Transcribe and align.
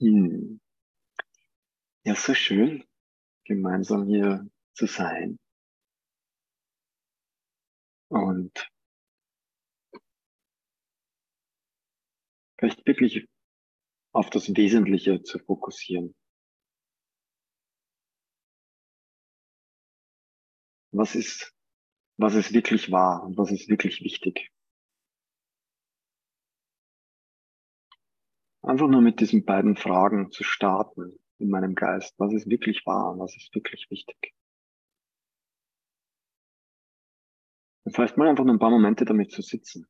Hm. 0.00 0.58
Ja, 2.04 2.14
so 2.16 2.34
schön, 2.34 2.82
gemeinsam 3.44 4.06
hier 4.06 4.48
zu 4.74 4.86
sein 4.86 5.38
und 8.10 8.68
vielleicht 12.58 12.86
wirklich 12.86 13.26
auf 14.12 14.30
das 14.30 14.54
Wesentliche 14.56 15.22
zu 15.22 15.38
fokussieren. 15.40 16.14
Was 20.92 21.14
ist, 21.14 21.54
was 22.18 22.34
ist 22.34 22.52
wirklich 22.54 22.90
wahr 22.92 23.24
und 23.24 23.38
was 23.38 23.52
ist 23.52 23.68
wirklich 23.68 24.02
wichtig? 24.02 24.50
Einfach 28.68 28.86
nur 28.86 29.00
mit 29.00 29.18
diesen 29.20 29.46
beiden 29.46 29.76
Fragen 29.76 30.30
zu 30.30 30.44
starten 30.44 31.18
in 31.38 31.48
meinem 31.48 31.74
Geist. 31.74 32.14
Was 32.18 32.34
ist 32.34 32.50
wirklich 32.50 32.84
wahr 32.84 33.18
was 33.18 33.34
ist 33.34 33.54
wirklich 33.54 33.86
wichtig? 33.88 34.34
Und 37.84 37.94
vielleicht 37.94 38.18
mal 38.18 38.28
einfach 38.28 38.44
nur 38.44 38.54
ein 38.54 38.58
paar 38.58 38.68
Momente 38.68 39.06
damit 39.06 39.32
zu 39.32 39.40
sitzen 39.40 39.86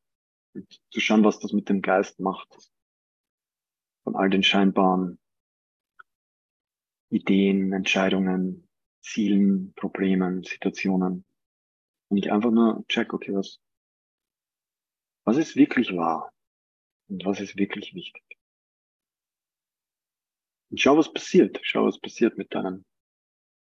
und 0.53 0.65
zu 0.91 1.01
schauen, 1.01 1.25
was 1.25 1.39
das 1.39 1.51
mit 1.51 1.67
dem 1.67 1.81
Geist 1.81 2.21
macht. 2.21 2.47
Von 4.05 4.15
all 4.15 4.29
den 4.29 4.43
scheinbaren 4.43 5.19
Ideen, 7.09 7.73
Entscheidungen, 7.73 8.69
Zielen, 9.01 9.73
Problemen, 9.73 10.43
Situationen. 10.43 11.25
Und 12.07 12.17
ich 12.17 12.31
einfach 12.31 12.51
nur 12.51 12.85
check, 12.87 13.13
okay, 13.13 13.33
was, 13.33 13.59
was 15.25 15.35
ist 15.35 15.57
wirklich 15.57 15.93
wahr? 15.97 16.31
Und 17.09 17.25
was 17.25 17.41
ist 17.41 17.57
wirklich 17.57 17.93
wichtig? 17.93 18.38
Und 20.69 20.79
schau, 20.79 20.97
was 20.97 21.11
passiert. 21.11 21.59
Schau, 21.63 21.85
was 21.85 21.99
passiert 21.99 22.37
mit 22.37 22.53
deinem 22.53 22.85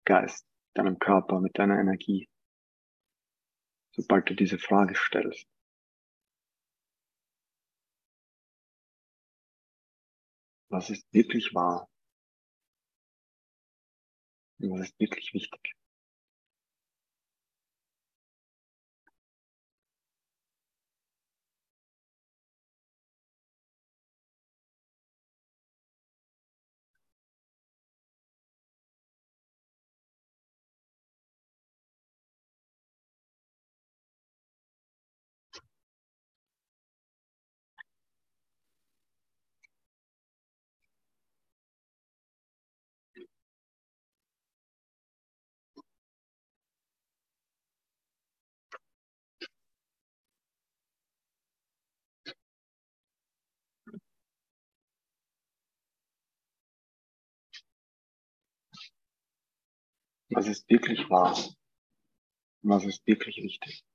Geist, 0.05 0.45
deinem 0.73 0.99
Körper, 0.99 1.39
mit 1.39 1.57
deiner 1.57 1.79
Energie. 1.79 2.27
Sobald 3.91 4.29
du 4.29 4.35
diese 4.35 4.59
Frage 4.59 4.95
stellst. 4.95 5.47
Was 10.69 10.89
ist 10.89 11.05
wirklich 11.13 11.53
wahr? 11.53 11.87
Und 14.59 14.71
was 14.71 14.89
ist 14.89 14.99
wirklich 14.99 15.33
wichtig? 15.33 15.75
Was 60.29 60.47
ist 60.47 60.69
wirklich 60.69 61.09
wahr? 61.09 61.37
Was 62.63 62.83
ist 62.83 63.05
wirklich 63.05 63.37
wichtig? 63.37 63.85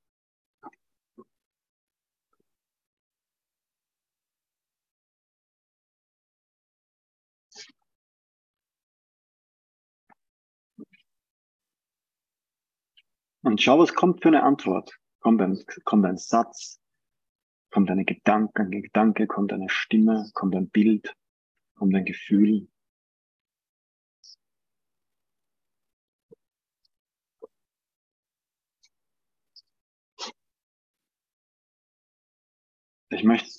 Und 13.42 13.60
schau, 13.62 13.78
was 13.78 13.94
kommt 13.94 14.22
für 14.22 14.28
eine 14.28 14.42
Antwort. 14.42 14.98
Kommt 15.20 15.40
ein, 15.40 15.58
kommt 15.84 16.04
ein 16.06 16.16
Satz, 16.16 16.80
kommt 17.70 17.90
eine 17.90 18.04
Gedanke, 18.04 18.62
ein 18.62 18.70
Gedanke, 18.70 19.26
kommt 19.26 19.52
eine 19.52 19.68
Stimme, 19.68 20.30
kommt 20.34 20.54
ein 20.54 20.68
Bild, 20.68 21.14
kommt 21.74 21.94
ein 21.94 22.04
Gefühl. 22.04 22.68
Ich 33.12 33.24
möchte, 33.24 33.50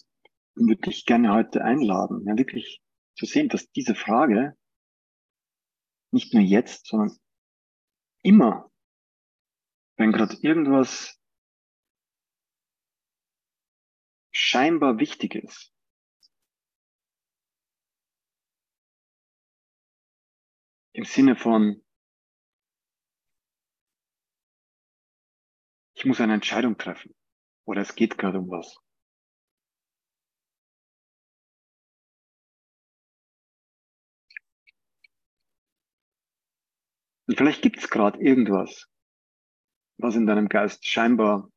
würde 0.56 0.82
dich 0.82 1.06
gerne 1.06 1.34
heute 1.34 1.64
einladen, 1.64 2.26
ja 2.26 2.38
wirklich 2.38 2.82
zu 3.18 3.26
sehen, 3.26 3.50
dass 3.50 3.70
diese 3.72 3.96
Frage 3.96 4.58
nicht 6.12 6.34
nur 6.34 6.42
jetzt, 6.42 6.88
sondern 6.88 7.18
immer, 8.24 8.72
wenn 9.98 10.12
gerade 10.12 10.36
irgendwas 10.42 11.20
scheinbar 14.32 15.00
wichtig 15.00 15.36
ist, 15.36 15.74
im 20.94 21.04
Sinne 21.04 21.36
von, 21.36 21.84
ich 25.94 26.06
muss 26.06 26.22
eine 26.22 26.34
Entscheidung 26.34 26.78
treffen 26.78 27.14
oder 27.66 27.82
es 27.82 27.96
geht 27.96 28.18
gerade 28.18 28.40
um 28.40 28.50
was. 28.50 28.82
Und 37.32 37.38
vielleicht 37.38 37.62
gibt 37.62 37.78
es 37.78 37.90
gerade 37.90 38.20
irgendwas, 38.20 38.90
was 39.98 40.18
in 40.18 40.26
deinem 40.26 40.50
Geist 40.50 40.86
scheinbar 40.86 41.50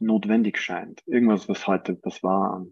notwendig 0.00 0.56
scheint. 0.56 1.06
Irgendwas, 1.06 1.50
was 1.50 1.66
heute 1.66 2.00
was 2.02 2.22
war 2.22 2.64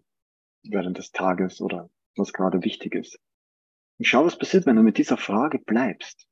während 0.63 0.97
des 0.97 1.11
Tages 1.11 1.61
oder 1.61 1.91
was 2.15 2.33
gerade 2.33 2.63
wichtig 2.63 2.95
ist. 2.95 3.19
Und 3.99 4.05
schau, 4.05 4.25
was 4.25 4.39
passiert, 4.39 4.65
wenn 4.65 4.77
du 4.77 4.81
mit 4.81 4.97
dieser 4.97 5.17
Frage 5.17 5.59
bleibst. 5.59 6.27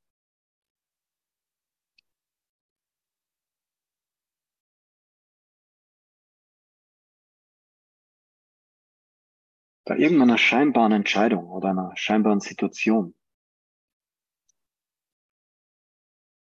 Bei 9.89 9.97
irgendeiner 9.97 10.37
scheinbaren 10.37 10.91
Entscheidung 10.91 11.47
oder 11.49 11.71
einer 11.71 11.91
scheinbaren 11.95 12.41
Situation. 12.41 13.15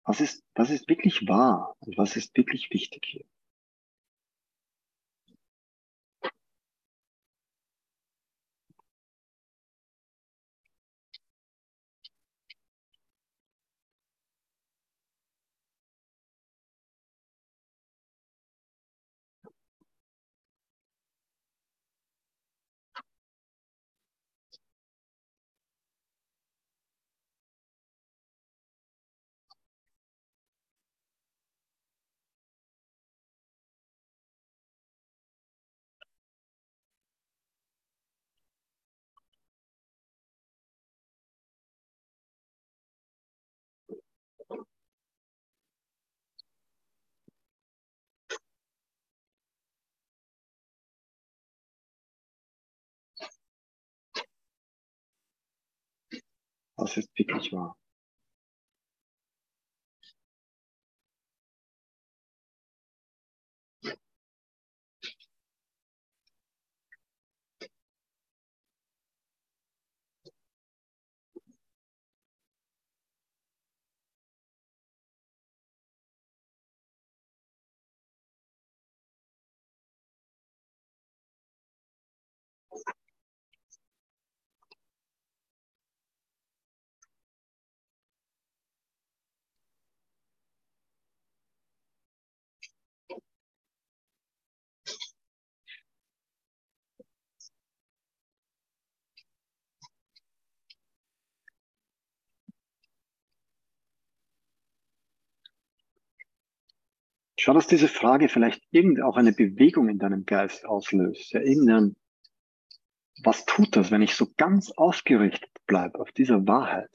Was 0.04 0.20
ist, 0.20 0.44
was 0.56 0.72
ist 0.72 0.90
wirklich 0.90 1.28
wahr 1.28 1.76
und 1.80 1.96
was 1.96 2.16
ist 2.16 2.36
wirklich 2.36 2.72
wichtig 2.72 3.06
hier? 3.06 3.26
Was 56.86 56.98
ist 56.98 57.10
wirklich 57.18 57.52
wahr? 57.52 57.76
Schau, 107.38 107.54
dass 107.54 107.68
diese 107.68 107.90
Frage 107.90 108.30
vielleicht 108.30 108.64
irgend 108.72 109.02
auch 109.02 109.18
eine 109.18 109.34
Bewegung 109.34 109.90
in 109.90 110.00
deinem 110.00 110.26
Geist 110.26 110.66
auslöst. 110.66 111.34
Ja, 111.34 111.42
irgendein, 111.42 111.96
was 113.24 113.46
tut 113.46 113.76
das, 113.76 113.92
wenn 113.92 114.02
ich 114.02 114.16
so 114.16 114.28
ganz 114.38 114.72
ausgerichtet 114.72 115.52
bleibe 115.68 116.00
auf 116.00 116.12
dieser 116.12 116.48
Wahrheit? 116.48 116.90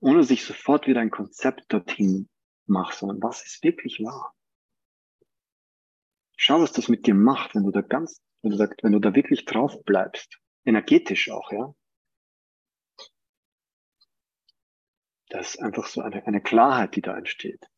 Ohne 0.00 0.18
dass 0.18 0.30
ich 0.30 0.44
sofort 0.44 0.86
wieder 0.86 1.00
ein 1.00 1.10
Konzept 1.10 1.72
dorthin 1.72 2.28
mache, 2.66 2.96
sondern 2.96 3.22
was 3.22 3.44
ist 3.44 3.62
wirklich 3.62 4.00
wahr? 4.00 4.34
Schau, 6.36 6.62
was 6.62 6.72
das 6.72 6.88
mit 6.88 7.06
dir 7.06 7.14
macht, 7.14 7.54
wenn 7.54 7.64
du 7.64 7.70
da 7.70 7.80
ganz, 7.80 8.22
wenn 8.42 8.52
du 8.52 8.56
da, 8.56 8.68
wenn 8.82 8.92
du 8.92 9.00
da 9.00 9.14
wirklich 9.14 9.44
drauf 9.44 9.82
bleibst. 9.84 10.38
Energetisch 10.64 11.30
auch, 11.30 11.50
ja. 11.52 11.74
Das 15.30 15.54
ist 15.54 15.60
einfach 15.60 15.86
so 15.86 16.00
eine, 16.00 16.24
eine 16.26 16.40
Klarheit, 16.40 16.96
die 16.96 17.02
da 17.02 17.16
entsteht. 17.16 17.68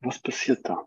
Was 0.00 0.18
passiert 0.20 0.68
da? 0.68 0.86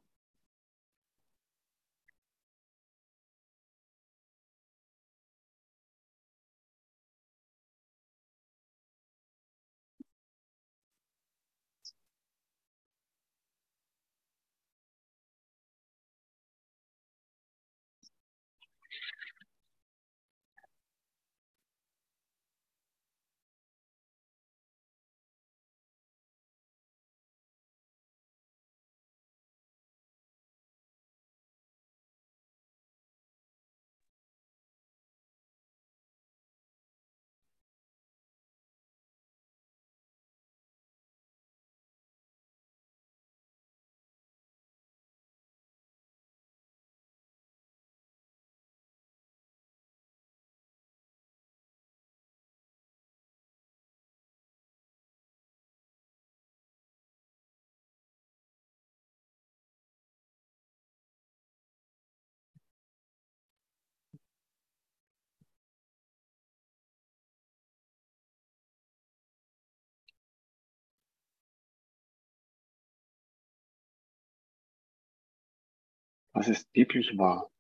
Was 76.40 76.48
ist 76.48 76.74
wirklich 76.74 77.18
wahr? 77.18 77.52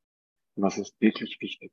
Was 0.55 0.77
ist 0.77 0.95
wirklich 1.01 1.37
wichtig? 1.41 1.69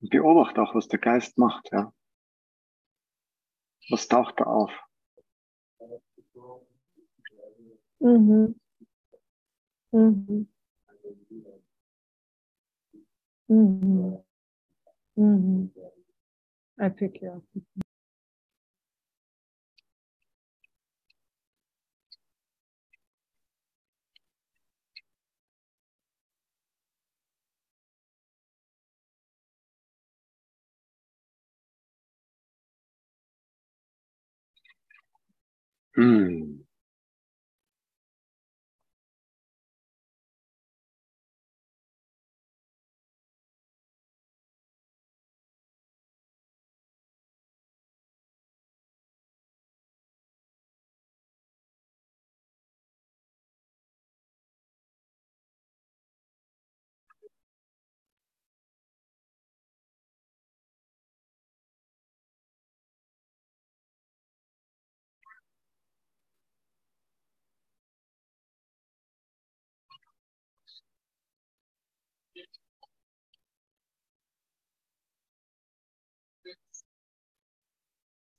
Und 0.00 0.08
beobachte 0.08 0.62
auch, 0.62 0.74
was 0.74 0.88
der 0.88 1.00
Geist 1.00 1.36
macht, 1.36 1.68
ja. 1.70 1.92
Was 3.90 4.08
taucht 4.08 4.40
da 4.40 4.44
auf? 4.44 4.72
Mhm. 8.00 8.54
Mhm. 9.92 10.48
Mhm. 13.48 14.24
Mhm. 15.16 15.70
I 16.78 16.88
pick 16.88 17.20
you 17.20 17.42
up. 35.98 36.02
Hm. 36.04 36.55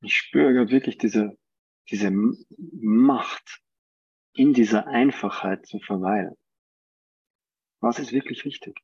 Ich 0.01 0.15
spüre 0.15 0.53
gerade 0.53 0.71
wirklich 0.71 0.97
diese, 0.97 1.37
diese 1.89 2.11
Macht 2.11 3.61
in 4.33 4.53
dieser 4.53 4.87
Einfachheit 4.87 5.65
zu 5.65 5.79
verweilen. 5.79 6.35
Was 7.81 7.99
ist 7.99 8.11
wirklich 8.11 8.45
wichtig? 8.45 8.79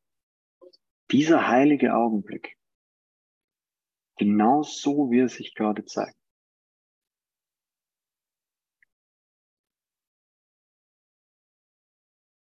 Dieser 1.11 1.47
heilige 1.47 1.93
Augenblick. 1.95 2.57
Genau 4.17 4.63
so, 4.63 5.11
wie 5.11 5.19
er 5.19 5.29
sich 5.29 5.53
gerade 5.55 5.85
zeigt. 5.85 6.17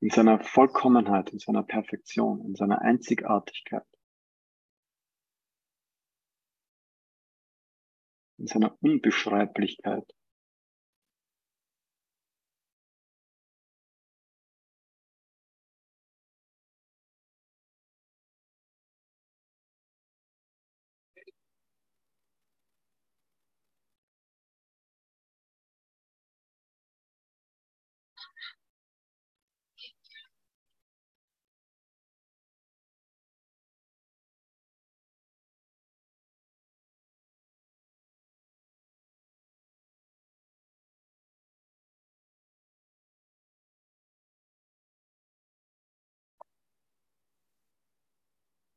In 0.01 0.09
seiner 0.09 0.43
Vollkommenheit, 0.43 1.31
in 1.31 1.39
seiner 1.39 1.63
Perfektion, 1.63 2.41
in 2.45 2.55
seiner 2.55 2.81
Einzigartigkeit. 2.81 3.87
In 8.39 8.47
seiner 8.47 8.77
Unbeschreiblichkeit. 8.81 10.11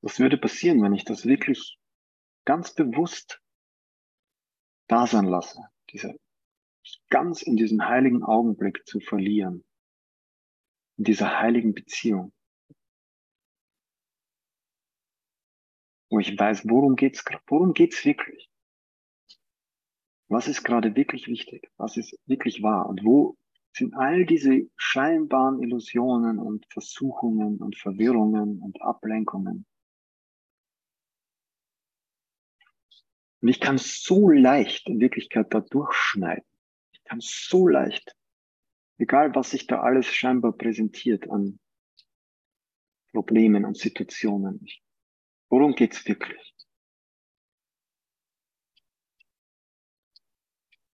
Was 0.03 0.19
würde 0.19 0.38
passieren, 0.38 0.81
wenn 0.81 0.93
ich 0.93 1.05
das 1.05 1.25
wirklich 1.25 1.79
ganz 2.43 2.75
bewusst 2.75 3.41
da 4.88 5.07
sein 5.07 5.24
lasse, 5.24 5.62
diese, 5.91 6.19
ganz 7.10 7.41
in 7.41 7.55
diesem 7.55 7.88
heiligen 7.88 8.22
Augenblick 8.22 8.86
zu 8.86 9.00
verlieren, 9.00 9.63
in 10.98 11.05
dieser 11.05 11.39
heiligen 11.39 11.74
Beziehung, 11.74 12.33
wo 16.10 16.19
ich 16.19 16.38
weiß, 16.38 16.67
worum 16.67 16.98
geht's, 16.98 17.24
worum 17.48 17.74
geht's 17.74 18.03
wirklich? 18.03 18.50
Was 20.27 20.50
ist 20.50 20.65
gerade 20.65 20.98
wirklich 20.98 21.27
wichtig? 21.27 21.72
Was 21.77 21.95
ist 21.95 22.19
wirklich 22.25 22.62
wahr? 22.62 22.89
Und 22.89 23.05
wo 23.05 23.38
sind 23.72 23.95
all 23.95 24.25
diese 24.25 24.69
scheinbaren 24.75 25.63
Illusionen 25.63 26.39
und 26.39 26.65
Versuchungen 26.74 27.62
und 27.62 27.77
Verwirrungen 27.77 28.60
und 28.60 28.81
Ablenkungen 28.81 29.65
Und 33.43 33.50
ich 33.50 33.59
kann 33.59 33.77
so 33.77 34.29
leicht 34.29 34.88
in 34.88 35.01
Wirklichkeit 35.01 35.53
da 35.53 35.59
durchschneiden. 35.59 36.45
Ich 36.93 37.03
kann 37.03 37.19
so 37.19 37.67
leicht, 37.67 38.15
egal 38.97 39.35
was 39.35 39.50
sich 39.50 39.67
da 39.67 39.81
alles 39.81 40.05
scheinbar 40.05 40.53
präsentiert 40.53 41.29
an 41.29 41.59
Problemen 43.12 43.65
und 43.65 43.77
Situationen. 43.77 44.65
Worum 45.50 45.75
geht's 45.75 46.07
wirklich? 46.07 46.55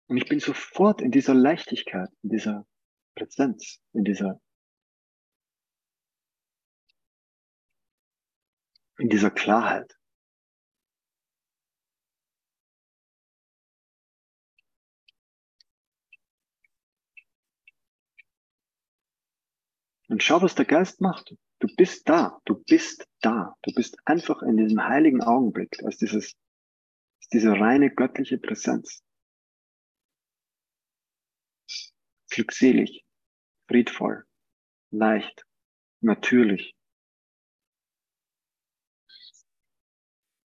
Und 0.08 0.18
ich 0.18 0.28
bin 0.28 0.40
sofort 0.40 1.02
in 1.02 1.12
dieser 1.12 1.36
Leichtigkeit, 1.36 2.10
in 2.24 2.32
dieser 2.32 2.66
Präsenz, 3.14 3.80
in 3.94 4.04
dieser, 4.04 4.42
in 8.98 9.08
dieser 9.08 9.30
Klarheit. 9.30 9.99
Und 20.10 20.24
schau, 20.24 20.42
was 20.42 20.56
der 20.56 20.66
Geist 20.66 21.02
macht. 21.02 21.36
Du 21.60 21.68
bist 21.76 22.10
da, 22.10 22.42
du 22.46 22.56
bist 22.64 23.08
da, 23.22 23.56
du 23.62 23.72
bist 23.74 23.96
einfach 24.06 24.42
in 24.42 24.58
diesem 24.58 24.84
heiligen 24.84 25.22
Augenblick, 25.22 25.84
als 25.84 25.98
dieses, 25.98 26.36
als 27.20 27.28
diese 27.32 27.52
reine 27.52 27.94
göttliche 27.94 28.40
Präsenz. 28.40 29.04
Glückselig, 32.32 33.06
friedvoll, 33.68 34.26
leicht, 34.90 35.46
natürlich. 36.02 36.76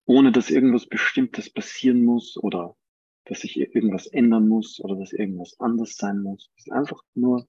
Ohne 0.05 0.31
dass 0.31 0.51
irgendwas 0.51 0.85
Bestimmtes 0.85 1.51
passieren 1.51 2.03
muss 2.03 2.37
oder 2.37 2.77
dass 3.23 3.39
sich 3.39 3.57
irgendwas 3.57 4.05
ändern 4.05 4.47
muss 4.47 4.79
oder 4.79 4.95
dass 4.95 5.11
irgendwas 5.11 5.59
anders 5.59 5.95
sein 5.95 6.21
muss. 6.21 6.51
Es 6.57 6.67
ist 6.67 6.71
einfach 6.71 7.01
nur 7.15 7.47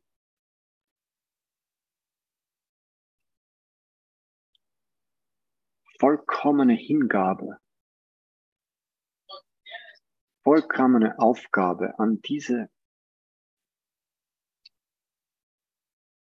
vollkommene 5.98 6.74
Hingabe, 6.74 7.58
vollkommene 10.42 11.18
Aufgabe 11.18 11.98
an 11.98 12.20
diese 12.22 12.70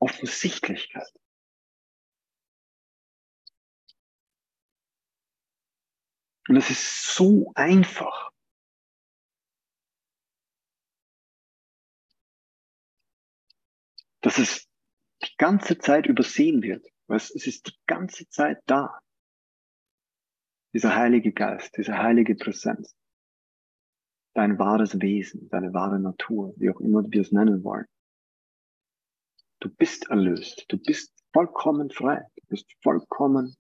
Offensichtlichkeit. 0.01 1.13
Und 6.49 6.57
es 6.57 6.71
ist 6.71 7.15
so 7.15 7.53
einfach. 7.55 8.33
Dass 14.23 14.39
es 14.39 14.67
die 15.23 15.37
ganze 15.37 15.79
Zeit 15.79 16.07
übersehen 16.07 16.63
wird. 16.63 16.87
Es 17.09 17.31
ist 17.31 17.67
die 17.67 17.79
ganze 17.87 18.29
Zeit 18.29 18.63
da 18.67 19.01
dieser 20.73 20.95
Heilige 20.95 21.33
Geist, 21.33 21.77
diese 21.77 21.99
heilige 21.99 22.35
Präsenz, 22.35 22.97
dein 24.35 24.59
wahres 24.59 25.01
Wesen, 25.01 25.49
deine 25.49 25.73
wahre 25.73 25.99
Natur, 25.99 26.55
wie 26.57 26.71
auch 26.71 26.81
immer 26.81 27.03
wir 27.11 27.23
es 27.23 27.33
nennen 27.33 27.65
wollen. 27.65 27.87
Du 29.61 29.69
bist 29.69 30.09
erlöst, 30.11 30.67
du 30.69 30.79
bist 30.79 31.13
vollkommen 31.33 31.91
frei, 31.91 32.23
du 32.37 32.47
bist 32.49 32.73
vollkommen 32.83 33.57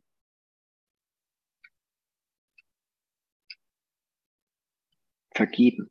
vergeben. 5.34 5.90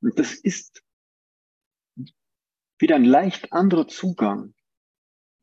Und 0.00 0.18
das 0.18 0.34
ist 0.34 0.82
wieder 2.78 2.96
ein 2.96 3.04
leicht 3.04 3.52
anderer 3.52 3.86
Zugang, 3.86 4.54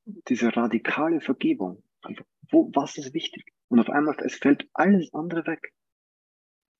diese 0.06 0.56
radikale 0.56 1.22
Vergebung. 1.22 1.84
Einfach 2.02 2.26
wo, 2.50 2.72
was 2.74 2.98
ist 2.98 3.14
wichtig? 3.14 3.54
Und 3.70 3.80
auf 3.80 3.90
einmal, 3.90 4.16
es 4.24 4.36
fällt 4.36 4.70
alles 4.74 5.14
andere 5.14 5.46
weg. 5.46 5.74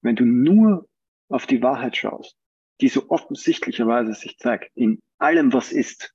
Wenn 0.02 0.16
du 0.16 0.26
nur 0.26 0.88
auf 1.30 1.46
die 1.46 1.62
Wahrheit 1.62 1.98
schaust, 1.98 2.38
die 2.82 2.90
so 2.90 3.10
offensichtlicherweise 3.10 4.14
sich 4.14 4.38
zeigt, 4.38 4.72
in 4.76 5.02
allem, 5.18 5.52
was 5.54 5.72
ist, 5.72 6.14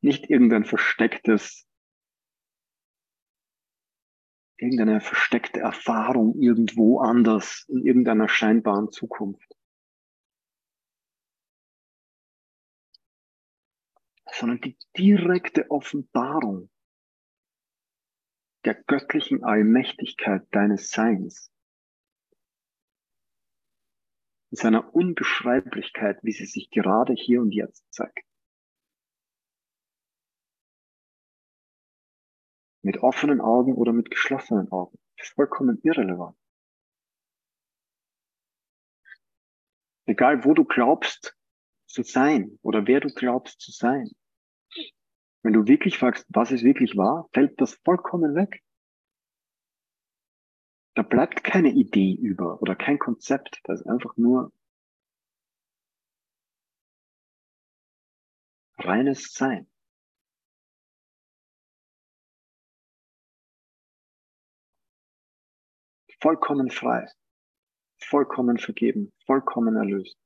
nicht 0.00 0.28
irgendein 0.28 0.64
verstecktes, 0.64 1.66
irgendeine 4.56 5.00
versteckte 5.00 5.60
Erfahrung 5.60 6.40
irgendwo 6.40 7.00
anders, 7.00 7.64
in 7.68 7.84
irgendeiner 7.84 8.28
scheinbaren 8.28 8.90
Zukunft. 8.90 9.56
Sondern 14.30 14.60
die 14.60 14.76
direkte 14.96 15.70
Offenbarung 15.70 16.70
der 18.64 18.74
göttlichen 18.74 19.42
Allmächtigkeit 19.44 20.46
deines 20.52 20.90
Seins, 20.90 21.52
in 24.50 24.56
seiner 24.56 24.94
Unbeschreiblichkeit, 24.94 26.18
wie 26.22 26.32
sie 26.32 26.46
sich 26.46 26.70
gerade 26.70 27.14
hier 27.14 27.40
und 27.40 27.52
jetzt 27.52 27.84
zeigt. 27.92 28.26
Mit 32.82 32.98
offenen 32.98 33.40
Augen 33.40 33.74
oder 33.74 33.92
mit 33.92 34.10
geschlossenen 34.10 34.70
Augen. 34.70 34.98
Vollkommen 35.34 35.78
irrelevant. 35.82 36.36
Egal 40.04 40.44
wo 40.44 40.52
du 40.52 40.64
glaubst 40.64 41.36
zu 41.86 42.02
sein 42.02 42.58
oder 42.62 42.86
wer 42.86 43.00
du 43.00 43.08
glaubst 43.08 43.60
zu 43.60 43.70
sein. 43.70 44.10
Wenn 45.42 45.52
du 45.52 45.66
wirklich 45.66 45.98
fragst, 45.98 46.24
was 46.28 46.52
ist 46.52 46.62
wirklich 46.62 46.96
wahr, 46.96 47.28
fällt 47.32 47.60
das 47.60 47.74
vollkommen 47.84 48.34
weg. 48.36 48.62
Da 50.94 51.02
bleibt 51.02 51.42
keine 51.42 51.70
Idee 51.70 52.14
über 52.14 52.60
oder 52.62 52.76
kein 52.76 52.98
Konzept. 52.98 53.60
Das 53.64 53.80
ist 53.80 53.86
einfach 53.86 54.16
nur 54.16 54.52
reines 58.78 59.32
Sein. 59.32 59.68
Vollkommen 66.20 66.70
frei, 66.70 67.08
vollkommen 67.98 68.58
vergeben, 68.58 69.12
vollkommen 69.26 69.74
erlöst. 69.74 70.21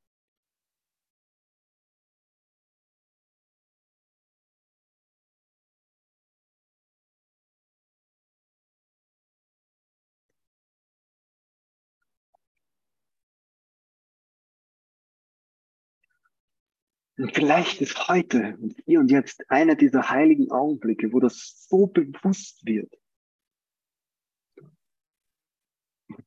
Und 17.19 17.35
vielleicht 17.35 17.81
ist 17.81 18.09
heute 18.09 18.59
und 18.61 18.77
hier 18.85 19.01
und 19.01 19.11
jetzt 19.11 19.51
einer 19.51 19.75
dieser 19.75 20.11
heiligen 20.11 20.51
Augenblicke, 20.51 21.13
wo 21.13 21.21
das 21.21 21.67
so 21.69 21.87
bewusst 21.87 22.67
wird. 22.67 22.93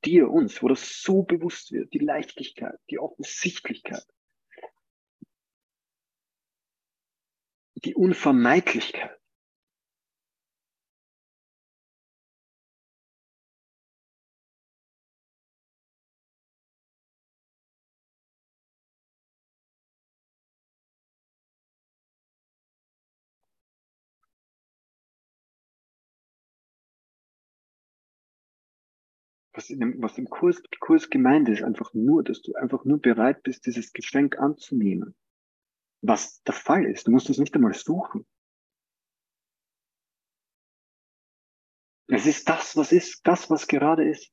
Dir, 0.03 0.29
uns, 0.29 0.63
wo 0.63 0.67
das 0.67 1.01
so 1.01 1.23
bewusst 1.23 1.71
wird, 1.71 1.93
die 1.93 1.99
Leichtigkeit, 1.99 2.79
die 2.89 2.99
Offensichtlichkeit, 2.99 4.05
die 7.75 7.95
Unvermeidlichkeit. 7.95 9.18
Was, 29.59 29.69
in 29.69 29.79
dem, 29.81 30.01
was 30.01 30.17
im 30.17 30.29
Kurs, 30.29 30.63
Kurs 30.79 31.09
gemeint 31.09 31.49
ist, 31.49 31.63
einfach 31.63 31.93
nur, 31.93 32.23
dass 32.23 32.41
du 32.41 32.53
einfach 32.53 32.85
nur 32.85 33.01
bereit 33.01 33.43
bist, 33.43 33.65
dieses 33.65 33.91
Geschenk 33.91 34.39
anzunehmen. 34.39 35.15
Was 36.01 36.41
der 36.43 36.53
Fall 36.53 36.85
ist. 36.85 37.07
Du 37.07 37.11
musst 37.11 37.29
es 37.29 37.39
nicht 37.39 37.53
einmal 37.55 37.73
suchen. 37.73 38.25
Es 42.07 42.25
ist 42.25 42.47
das, 42.47 42.77
was 42.77 42.93
ist, 42.93 43.19
das, 43.27 43.49
was 43.49 43.67
gerade 43.67 44.09
ist. 44.09 44.31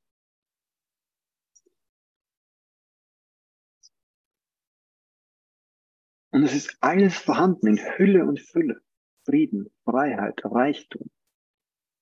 Und 6.30 6.44
es 6.44 6.54
ist 6.54 6.76
alles 6.80 7.16
vorhanden 7.16 7.66
in 7.66 7.78
Hülle 7.78 8.24
und 8.24 8.40
Fülle. 8.40 8.80
Frieden, 9.24 9.74
Freiheit, 9.82 10.40
Reichtum, 10.44 11.10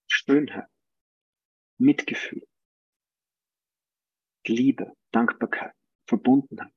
Schönheit, 0.09 0.69
Mitgefühl. 1.79 2.47
Liebe, 4.49 4.93
Dankbarkeit, 5.13 5.73
Verbundenheit, 6.07 6.73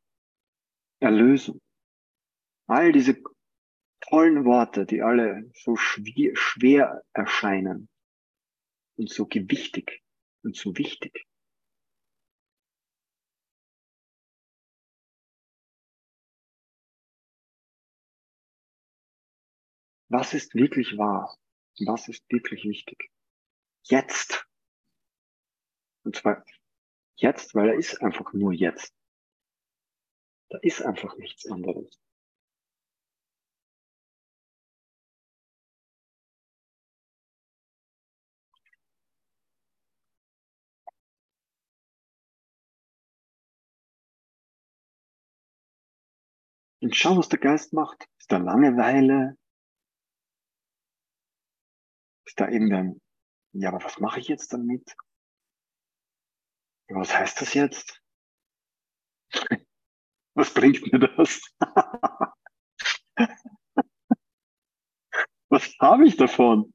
Erlösung. 0.99 1.59
All 2.67 2.91
diese 2.91 3.21
tollen 4.01 4.45
Worte, 4.45 4.85
die 4.85 5.01
alle 5.01 5.49
so 5.53 5.75
schwer, 5.75 6.35
schwer 6.35 7.03
erscheinen 7.13 7.89
und 8.97 9.09
so 9.09 9.25
gewichtig 9.25 10.01
und 10.43 10.55
so 10.55 10.77
wichtig. 10.77 11.25
Was 20.09 20.33
ist 20.33 20.55
wirklich 20.55 20.97
wahr? 20.97 21.35
Was 21.85 22.07
ist 22.07 22.23
wirklich 22.29 22.63
wichtig? 22.63 23.11
Jetzt. 23.83 24.47
Und 26.03 26.15
zwar 26.15 26.45
Jetzt, 27.19 27.55
weil 27.55 27.69
er 27.69 27.75
ist 27.75 28.01
einfach 28.01 28.31
nur 28.33 28.53
jetzt. 28.53 28.93
Da 30.49 30.59
ist 30.61 30.81
einfach 30.83 31.17
nichts 31.17 31.49
anderes. 31.49 31.99
Und 46.79 46.95
schau, 46.95 47.17
was 47.17 47.29
der 47.29 47.39
Geist 47.39 47.73
macht. 47.73 48.07
Ist 48.19 48.31
da 48.31 48.37
Langeweile? 48.37 49.35
Ist 52.25 52.39
da 52.39 52.47
irgendein, 52.47 53.01
ja, 53.53 53.69
aber 53.69 53.83
was 53.83 53.99
mache 53.99 54.19
ich 54.19 54.27
jetzt 54.27 54.53
damit? 54.53 54.95
Was 56.89 57.13
heißt 57.13 57.41
das 57.41 57.53
jetzt? 57.53 58.01
Was 60.35 60.53
bringt 60.53 60.81
mir 60.91 60.99
das? 60.99 61.41
Was 65.49 65.75
habe 65.81 66.07
ich 66.07 66.15
davon? 66.17 66.73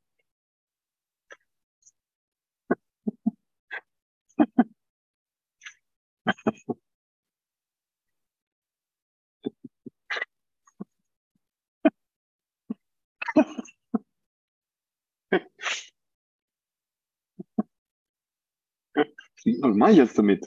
Was 19.44 19.76
mache 19.76 19.90
ich 19.92 19.96
jetzt 19.98 20.18
damit? 20.18 20.46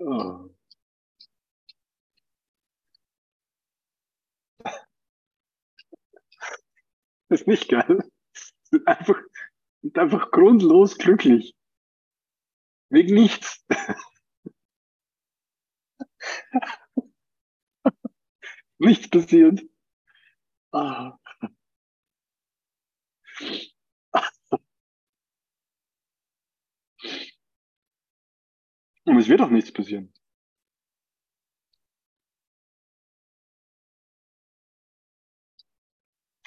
oh. 0.00 0.48
Das 7.30 7.42
ist 7.42 7.46
nicht 7.46 7.68
geil. 7.68 7.98
Das 8.70 8.80
ist 8.80 8.86
einfach 8.88 9.20
und 9.82 9.98
einfach 9.98 10.30
grundlos 10.30 10.98
glücklich. 10.98 11.54
Wegen 12.90 13.14
nichts. 13.14 13.64
nichts 18.78 19.10
passiert. 19.10 19.60
Ah. 20.72 21.18
Und 29.04 29.18
es 29.18 29.28
wird 29.28 29.40
auch 29.40 29.48
nichts 29.48 29.72
passieren. 29.72 30.12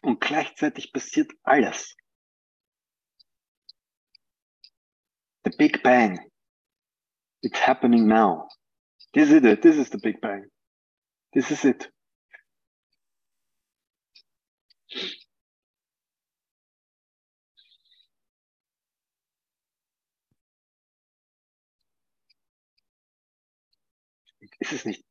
Und 0.04 0.20
gleichzeitig 0.20 0.94
passiert 0.94 1.32
alles. 1.44 1.96
The 5.43 5.51
Big 5.58 5.82
Bang. 5.84 6.19
It's 7.41 7.58
happening 7.58 8.08
now. 8.08 8.47
This 9.13 9.32
is 9.32 9.43
it. 9.43 9.62
This 9.62 9.77
is 9.77 9.89
the 9.89 9.97
Big 9.97 10.21
Bang. 10.21 10.45
This 11.34 11.51
is 11.51 11.65
it. 11.65 11.89
Ist 24.60 24.73
es 24.73 24.86
nicht, 24.86 25.04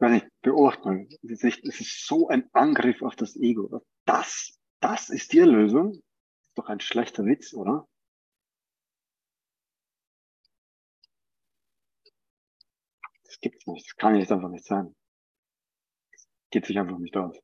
weiß 0.00 0.12
nicht, 0.12 0.26
beobachten, 0.42 1.08
es 1.22 1.42
ist, 1.42 1.64
es 1.64 1.80
ist 1.80 2.06
so 2.06 2.28
ein 2.28 2.46
Angriff 2.52 3.00
auf 3.00 3.16
das 3.16 3.36
Ego. 3.36 3.82
Das, 4.04 4.58
das 4.80 5.08
ist 5.08 5.32
die 5.32 5.38
Erlösung. 5.38 5.94
Ist 5.94 6.58
doch 6.58 6.68
ein 6.68 6.80
schlechter 6.80 7.24
Witz, 7.24 7.54
oder? 7.54 7.88
Das 13.40 13.52
gibt's 13.52 13.66
nicht. 13.68 13.86
Das 13.86 13.96
kann 13.96 14.16
jetzt 14.16 14.32
einfach 14.32 14.48
nicht 14.48 14.64
sein. 14.64 14.96
Das 16.10 16.28
geht 16.50 16.66
sich 16.66 16.78
einfach 16.78 16.98
nicht 16.98 17.16
aus. 17.16 17.38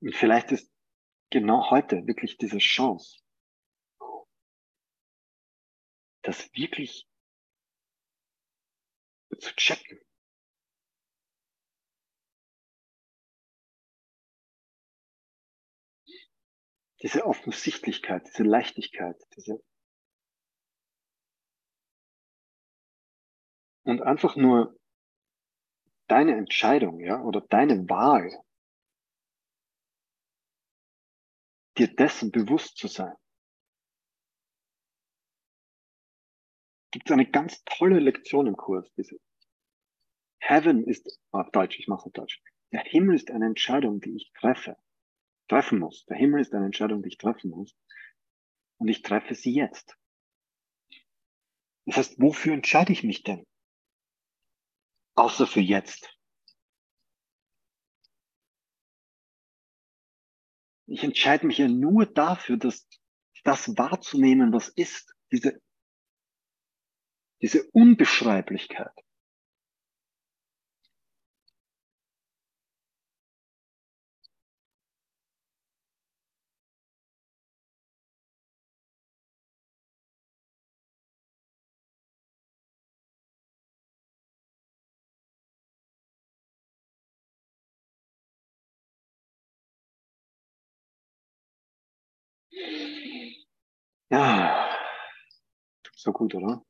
Und 0.00 0.14
vielleicht 0.14 0.52
ist 0.52 0.70
genau 1.30 1.70
heute 1.70 2.06
wirklich 2.06 2.36
diese 2.36 2.58
Chance, 2.58 3.20
das 6.22 6.52
wirklich 6.54 7.08
zu 9.38 9.54
checken. 9.56 10.00
Diese 17.02 17.26
Offensichtlichkeit, 17.26 18.26
diese 18.28 18.44
Leichtigkeit, 18.44 19.16
diese 19.36 19.62
und 23.84 24.00
einfach 24.02 24.36
nur 24.36 24.78
deine 26.06 26.36
Entscheidung, 26.36 27.00
ja, 27.00 27.20
oder 27.20 27.40
deine 27.40 27.88
Wahl, 27.88 28.30
dir 31.76 31.92
dessen 31.94 32.30
bewusst 32.30 32.76
zu 32.76 32.86
sein. 32.86 33.14
Gibt 36.92 37.08
es 37.08 37.12
eine 37.12 37.28
ganz 37.28 37.64
tolle 37.64 37.98
Lektion 37.98 38.46
im 38.46 38.56
Kurs, 38.56 38.92
diese 38.94 39.18
Heaven 40.38 40.84
ist, 40.84 41.18
auf 41.30 41.50
Deutsch, 41.50 41.78
ich 41.78 41.88
mache 41.88 42.06
auf 42.06 42.12
Deutsch. 42.12 42.40
Der 42.72 42.84
Himmel 42.84 43.16
ist 43.16 43.30
eine 43.30 43.46
Entscheidung, 43.46 44.00
die 44.00 44.14
ich 44.14 44.30
treffe 44.34 44.76
treffen 45.52 45.80
muss. 45.80 46.06
Der 46.06 46.16
Himmel 46.16 46.40
ist 46.40 46.54
eine 46.54 46.64
Entscheidung, 46.64 47.02
die 47.02 47.10
ich 47.10 47.18
treffen 47.18 47.50
muss. 47.50 47.76
Und 48.78 48.88
ich 48.88 49.02
treffe 49.02 49.34
sie 49.34 49.52
jetzt. 49.52 49.96
Das 51.84 51.96
heißt, 51.98 52.20
wofür 52.20 52.54
entscheide 52.54 52.92
ich 52.92 53.02
mich 53.04 53.22
denn? 53.22 53.44
Außer 55.14 55.46
für 55.46 55.60
jetzt. 55.60 56.16
Ich 60.86 61.04
entscheide 61.04 61.46
mich 61.46 61.58
ja 61.58 61.68
nur 61.68 62.06
dafür, 62.06 62.56
dass 62.56 62.88
das 63.44 63.76
wahrzunehmen, 63.76 64.52
was 64.52 64.68
ist, 64.68 65.14
diese, 65.32 65.60
diese 67.42 67.68
Unbeschreiblichkeit. 67.72 68.94
Ja, 94.12 94.68
so 95.94 96.12
gut, 96.12 96.34
oder? 96.34 96.62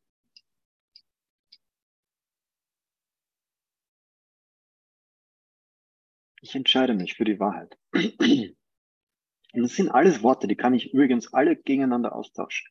Ich 6.40 6.55
entscheide 6.55 6.94
mich 6.94 7.14
für 7.14 7.24
die 7.24 7.40
Wahrheit. 7.40 7.76
Und 7.92 9.62
das 9.62 9.74
sind 9.74 9.90
alles 9.90 10.22
Worte, 10.22 10.46
die 10.46 10.55
kann 10.55 10.72
ich 10.72 10.94
übrigens 10.94 11.35
alle 11.35 11.57
gegeneinander 11.57 12.14
austauschen. 12.14 12.70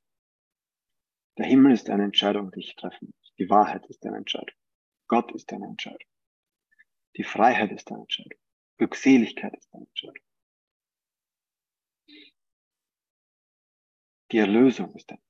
Der 1.38 1.48
Himmel 1.48 1.74
ist 1.74 1.90
eine 1.90 2.06
Entscheidung, 2.06 2.52
die 2.52 2.62
ich 2.62 2.76
treffen 2.78 3.14
muss. 3.14 3.34
Die 3.40 3.50
Wahrheit 3.50 3.86
ist 3.88 4.06
eine 4.06 4.16
Entscheidung. 4.18 4.56
Gott 5.08 5.34
ist 5.34 5.52
eine 5.52 5.66
Entscheidung. 5.66 6.08
Die 7.18 7.26
Freiheit 7.26 7.74
ist 7.74 7.92
eine 7.92 8.00
Entscheidung. 8.00 8.40
Glückseligkeit 8.78 9.54
ist 9.54 9.74
eine 9.74 9.86
Entscheidung. 9.86 10.31
Die 14.32 14.38
Erlösung 14.38 14.96
ist 14.96 15.12
eine, 15.12 15.22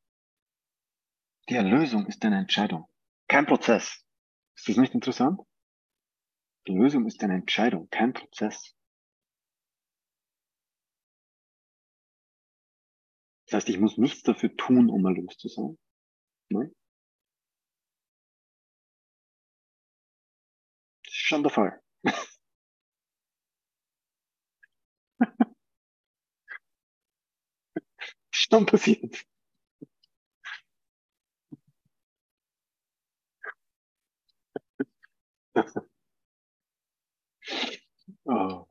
die 1.49 1.55
Erlösung 1.55 2.05
ist 2.05 2.23
eine 2.23 2.37
Entscheidung, 2.37 2.87
kein 3.27 3.47
Prozess. 3.47 4.05
Ist 4.55 4.69
das 4.69 4.77
nicht 4.77 4.93
interessant? 4.93 5.39
Die 6.67 6.73
Lösung 6.73 7.07
ist 7.07 7.23
eine 7.23 7.33
Entscheidung, 7.33 7.89
kein 7.89 8.13
Prozess. 8.13 8.75
Das 13.45 13.57
heißt, 13.57 13.69
ich 13.69 13.79
muss 13.79 13.97
nichts 13.97 14.21
dafür 14.21 14.55
tun, 14.55 14.89
um 14.89 15.03
erlöst 15.03 15.39
zu 15.39 15.49
sein. 15.49 15.79
Nein? 16.49 16.75
Das 21.03 21.13
ist 21.13 21.19
schon 21.19 21.43
der 21.43 21.51
Fall. 21.51 21.81
schon 28.49 28.65
passiert. 28.65 29.25
oh. 38.27 38.67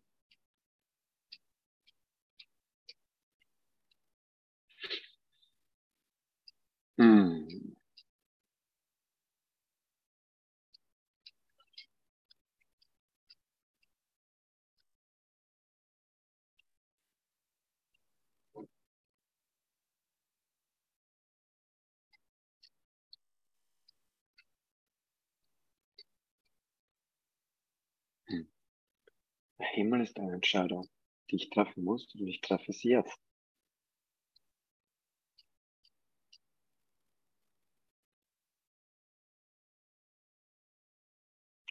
Hm. 6.98 7.59
Himmel 29.70 30.02
ist 30.02 30.18
eine 30.18 30.32
Entscheidung, 30.32 30.88
die 31.30 31.36
ich 31.36 31.50
treffen 31.50 31.84
muss 31.84 32.14
und 32.14 32.26
ich 32.26 32.40
treffe 32.40 32.72
sie 32.72 32.90
jetzt. 32.90 33.16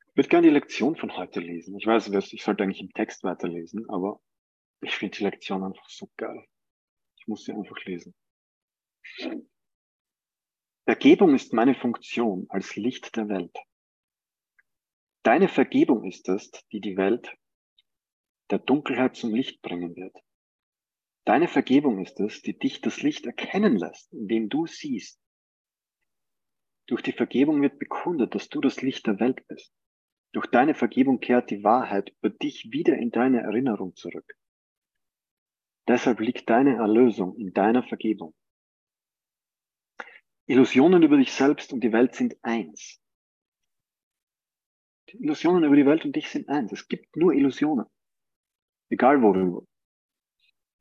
Ich 0.08 0.16
würde 0.16 0.30
gerne 0.30 0.48
die 0.48 0.54
Lektion 0.54 0.98
von 0.98 1.16
heute 1.16 1.40
lesen. 1.40 1.78
Ich 1.78 1.86
weiß, 1.86 2.10
ich 2.10 2.44
sollte 2.44 2.64
eigentlich 2.64 2.82
im 2.82 2.92
Text 2.92 3.24
weiterlesen, 3.24 3.90
aber 3.90 4.20
ich 4.82 4.96
finde 4.96 5.18
die 5.18 5.24
Lektion 5.24 5.64
einfach 5.64 5.88
so 5.90 6.10
geil. 6.18 6.46
Ich 7.18 7.28
muss 7.28 7.46
sie 7.46 7.54
einfach 7.54 7.78
lesen. 7.86 8.14
Vergebung 10.86 11.36
ist 11.36 11.54
meine 11.54 11.76
Funktion 11.76 12.48
als 12.50 12.76
Licht 12.76 13.16
der 13.16 13.30
Welt. 13.30 13.56
Deine 15.24 15.48
Vergebung 15.48 16.04
ist 16.04 16.28
es, 16.28 16.52
die 16.72 16.82
die 16.82 16.98
Welt 16.98 17.34
der 18.50 18.60
Dunkelheit 18.60 19.16
zum 19.16 19.34
Licht 19.34 19.62
bringen 19.62 19.96
wird. 19.96 20.16
Deine 21.26 21.48
Vergebung 21.48 22.02
ist 22.04 22.20
es, 22.20 22.42
die 22.42 22.58
dich 22.58 22.82
das 22.82 23.02
Licht 23.02 23.26
erkennen 23.26 23.78
lässt, 23.78 24.12
indem 24.14 24.50
du 24.50 24.66
siehst. 24.66 25.22
Durch 26.88 27.04
die 27.04 27.12
Vergebung 27.12 27.62
wird 27.62 27.78
bekundet, 27.78 28.34
dass 28.34 28.50
du 28.50 28.62
das 28.62 28.82
Licht 28.82 29.06
der 29.06 29.20
Welt 29.20 29.48
bist. 29.48 29.72
Durch 30.32 30.48
deine 30.48 30.74
Vergebung 30.74 31.20
kehrt 31.20 31.52
die 31.52 31.64
Wahrheit 31.64 32.16
über 32.20 32.30
dich 32.32 32.70
wieder 32.72 32.98
in 32.98 33.12
deine 33.12 33.42
Erinnerung 33.42 33.96
zurück. 33.96 34.36
Deshalb 35.88 36.20
liegt 36.20 36.50
deine 36.50 36.78
Erlösung 36.78 37.36
in 37.36 37.54
deiner 37.54 37.84
Vergebung. 37.84 38.34
Illusionen 40.48 41.04
über 41.04 41.18
dich 41.18 41.32
selbst 41.32 41.74
und 41.74 41.84
die 41.84 41.92
Welt 41.92 42.16
sind 42.16 42.38
eins. 42.44 43.00
Die 45.10 45.18
Illusionen 45.18 45.64
über 45.64 45.76
die 45.76 45.86
Welt 45.86 46.06
und 46.06 46.16
dich 46.16 46.30
sind 46.30 46.50
eins. 46.50 46.72
Es 46.72 46.88
gibt 46.88 47.16
nur 47.16 47.34
Illusionen 47.34 47.86
egal 48.90 49.22
worüber. 49.22 49.64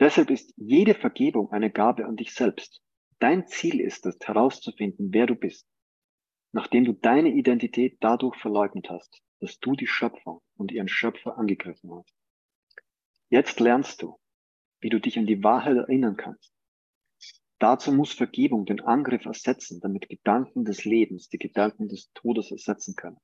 Deshalb 0.01 0.31
ist 0.31 0.53
jede 0.57 0.95
Vergebung 0.95 1.51
eine 1.51 1.71
Gabe 1.71 2.07
an 2.07 2.17
dich 2.17 2.33
selbst. 2.33 2.81
Dein 3.19 3.47
Ziel 3.49 3.81
ist 3.81 4.07
es, 4.07 4.17
herauszufinden, 4.23 5.13
wer 5.13 5.27
du 5.27 5.35
bist, 5.35 5.67
nachdem 6.53 6.85
du 6.85 6.93
deine 6.93 7.31
Identität 7.31 7.99
dadurch 8.01 8.37
verleugnet 8.37 8.89
hast, 8.91 9.21
dass 9.41 9.59
du 9.59 9.75
die 9.75 9.89
Schöpfung 9.89 10.41
und 10.57 10.71
ihren 10.71 10.89
Schöpfer 10.89 11.37
angegriffen 11.37 11.93
hast. 11.93 12.15
Jetzt 13.29 13.61
lernst 13.61 14.03
du, 14.03 14.19
wie 14.81 14.89
du 14.89 15.01
dich 15.01 15.19
an 15.19 15.27
die 15.27 15.43
Wahrheit 15.43 15.77
erinnern 15.77 16.17
kannst. 16.17 16.53
Dazu 17.59 17.93
muss 17.93 18.13
Vergebung 18.13 18.67
den 18.67 18.81
Angriff 18.81 19.27
ersetzen, 19.27 19.81
damit 19.81 20.09
Gedanken 20.09 20.65
des 20.65 20.85
Lebens 20.85 21.29
die 21.29 21.39
Gedanken 21.39 21.89
des 21.89 22.13
Todes 22.15 22.53
ersetzen 22.53 22.95
können. 22.95 23.19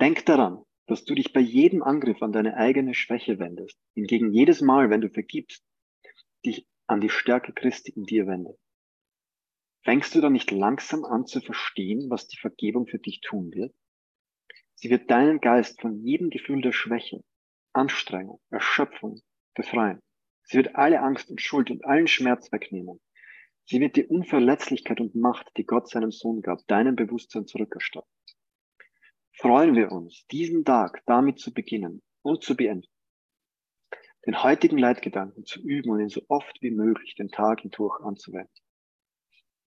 Denk 0.00 0.26
daran, 0.26 0.62
dass 0.90 1.04
du 1.04 1.14
dich 1.14 1.32
bei 1.32 1.38
jedem 1.38 1.84
Angriff 1.84 2.20
an 2.20 2.32
deine 2.32 2.56
eigene 2.56 2.94
Schwäche 2.94 3.38
wendest, 3.38 3.78
hingegen 3.94 4.32
jedes 4.32 4.60
Mal, 4.60 4.90
wenn 4.90 5.00
du 5.00 5.08
vergibst, 5.08 5.64
dich 6.44 6.66
an 6.88 7.00
die 7.00 7.08
Stärke 7.08 7.52
Christi 7.52 7.92
in 7.92 8.06
dir 8.06 8.26
wendest. 8.26 8.58
Fängst 9.84 10.16
du 10.16 10.20
dann 10.20 10.32
nicht 10.32 10.50
langsam 10.50 11.04
an 11.04 11.26
zu 11.26 11.40
verstehen, 11.40 12.10
was 12.10 12.26
die 12.26 12.38
Vergebung 12.38 12.88
für 12.88 12.98
dich 12.98 13.20
tun 13.20 13.52
wird? 13.54 13.72
Sie 14.74 14.90
wird 14.90 15.08
deinen 15.12 15.40
Geist 15.40 15.80
von 15.80 15.96
jedem 16.02 16.28
Gefühl 16.28 16.60
der 16.60 16.72
Schwäche, 16.72 17.22
Anstrengung, 17.72 18.40
Erschöpfung 18.50 19.20
befreien. 19.54 20.00
Sie 20.42 20.56
wird 20.56 20.74
alle 20.74 21.02
Angst 21.02 21.30
und 21.30 21.40
Schuld 21.40 21.70
und 21.70 21.84
allen 21.84 22.08
Schmerz 22.08 22.50
wegnehmen. 22.50 23.00
Sie 23.64 23.78
wird 23.78 23.94
die 23.94 24.06
Unverletzlichkeit 24.06 25.00
und 25.00 25.14
Macht, 25.14 25.52
die 25.56 25.66
Gott 25.66 25.88
seinem 25.88 26.10
Sohn 26.10 26.42
gab, 26.42 26.66
deinem 26.66 26.96
Bewusstsein 26.96 27.46
zurückerstatten 27.46 28.10
freuen 29.40 29.74
wir 29.74 29.90
uns, 29.90 30.26
diesen 30.26 30.66
Tag 30.66 31.02
damit 31.06 31.38
zu 31.38 31.54
beginnen 31.54 32.02
und 32.20 32.42
zu 32.42 32.54
beenden. 32.54 32.88
Den 34.26 34.42
heutigen 34.42 34.76
Leitgedanken 34.76 35.46
zu 35.46 35.62
üben 35.62 35.90
und 35.90 36.00
ihn 36.00 36.10
so 36.10 36.20
oft 36.28 36.60
wie 36.60 36.70
möglich 36.70 37.14
den 37.14 37.30
Tag 37.30 37.60
hindurch 37.62 38.00
anzuwenden. 38.00 38.52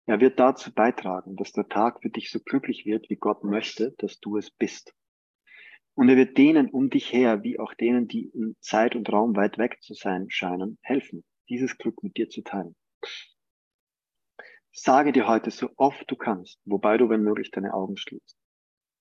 Er 0.06 0.20
wird 0.20 0.40
dazu 0.40 0.72
beitragen, 0.72 1.36
dass 1.38 1.54
der 1.54 1.68
Tag 1.70 2.04
für 2.04 2.12
dich 2.12 2.30
so 2.30 2.40
glücklich 2.40 2.86
wird, 2.86 3.10
wie 3.10 3.16
Gott 3.16 3.44
möchte, 3.44 3.96
dass 3.98 4.20
du 4.20 4.38
es 4.38 4.52
bist. 4.52 4.94
Und 5.96 6.08
er 6.08 6.18
wird 6.18 6.38
denen 6.38 6.70
um 6.70 6.92
dich 6.92 7.12
her, 7.12 7.42
wie 7.42 7.58
auch 7.58 7.74
denen, 7.74 8.08
die 8.08 8.28
in 8.28 8.56
Zeit 8.60 8.96
und 8.96 9.12
Raum 9.12 9.36
weit 9.36 9.58
weg 9.58 9.82
zu 9.82 9.96
sein 9.96 10.30
scheinen, 10.30 10.78
helfen, 10.84 11.24
dieses 11.50 11.78
Glück 11.80 12.04
mit 12.04 12.16
dir 12.18 12.30
zu 12.30 12.44
teilen. 12.44 12.76
Sage 14.72 15.14
dir 15.14 15.28
heute 15.28 15.50
so 15.50 15.70
oft 15.78 16.10
du 16.12 16.16
kannst, 16.16 16.60
wobei 16.66 16.98
du, 16.98 17.10
wenn 17.10 17.24
möglich, 17.24 17.50
deine 17.50 17.74
Augen 17.74 17.98
schließt. 17.98 18.38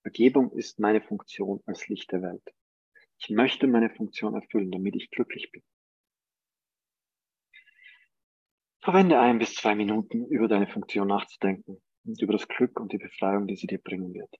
Vergebung 0.02 0.52
ist 0.52 0.80
meine 0.80 1.00
Funktion 1.00 1.60
als 1.66 1.88
Licht 1.88 2.10
der 2.12 2.22
Welt. 2.22 2.42
Ich 3.18 3.30
möchte 3.30 3.68
meine 3.68 3.90
Funktion 3.90 4.34
erfüllen, 4.34 4.70
damit 4.70 4.96
ich 4.96 5.10
glücklich 5.10 5.50
bin. 5.52 5.62
Verwende 8.80 9.20
ein 9.20 9.38
bis 9.38 9.54
zwei 9.54 9.76
Minuten, 9.76 10.26
über 10.26 10.48
deine 10.48 10.66
Funktion 10.66 11.06
nachzudenken 11.06 11.80
und 12.04 12.20
über 12.20 12.32
das 12.32 12.48
Glück 12.48 12.80
und 12.80 12.92
die 12.92 12.98
Befreiung, 12.98 13.46
die 13.46 13.54
sie 13.54 13.68
dir 13.68 13.78
bringen 13.78 14.12
wird. 14.12 14.34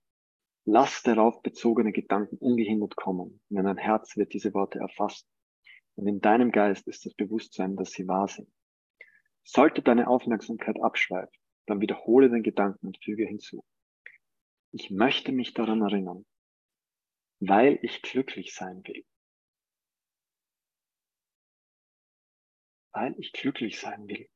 Lass 0.65 1.01
darauf 1.01 1.41
bezogene 1.41 1.93
Gedanken 1.93 2.37
ungehindert 2.37 2.97
kommen, 2.97 3.41
denn 3.49 3.63
dein 3.63 3.77
Herz 3.77 4.17
wird 4.17 4.33
diese 4.33 4.53
Worte 4.53 4.79
erfassen. 4.79 5.27
Und 5.95 6.07
in 6.07 6.19
deinem 6.19 6.51
Geist 6.51 6.87
ist 6.87 7.05
das 7.05 7.13
Bewusstsein, 7.13 7.77
dass 7.77 7.91
sie 7.91 8.07
wahr 8.07 8.27
sind. 8.27 8.49
Sollte 9.43 9.81
deine 9.81 10.07
Aufmerksamkeit 10.09 10.81
abschweifen, 10.81 11.37
dann 11.67 11.79
wiederhole 11.79 12.29
den 12.29 12.43
Gedanken 12.43 12.87
und 12.87 12.97
füge 13.01 13.25
hinzu. 13.25 13.63
Ich 14.75 14.89
möchte 14.89 15.31
mich 15.31 15.53
daran 15.53 15.81
erinnern, 15.83 16.25
weil 17.39 17.77
ich 17.83 18.01
glücklich 18.01 18.55
sein 18.55 18.81
will. 18.87 19.05
Weil 22.91 23.13
ich 23.19 23.33
glücklich 23.33 23.79
sein 23.79 24.07
will. 24.07 24.27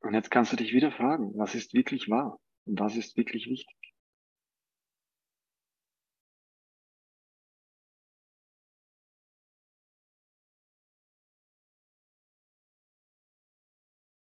Und 0.00 0.14
jetzt 0.14 0.30
kannst 0.30 0.50
du 0.50 0.56
dich 0.56 0.72
wieder 0.72 0.90
fragen, 0.90 1.36
was 1.36 1.54
ist 1.54 1.74
wirklich 1.74 2.08
wahr 2.08 2.40
und 2.64 2.80
was 2.80 2.96
ist 2.96 3.18
wirklich 3.18 3.46
wichtig? 3.50 3.76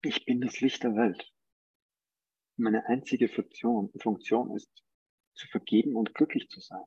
Ich 0.02 0.26
bin 0.26 0.42
das 0.42 0.60
Licht 0.60 0.82
der 0.82 0.96
Welt. 0.96 1.37
Meine 2.60 2.88
einzige 2.88 3.30
Funktion, 3.30 3.92
Funktion 4.02 4.56
ist, 4.56 4.84
zu 5.36 5.48
vergeben 5.48 5.96
und 5.96 6.16
glücklich 6.16 6.50
zu 6.50 6.60
sein. 6.60 6.84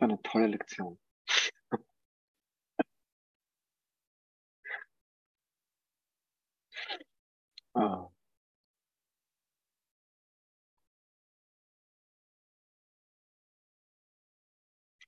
War 0.00 0.08
eine 0.08 0.20
tolle 0.22 0.46
Lektion. 0.48 0.98
ah. 7.74 8.10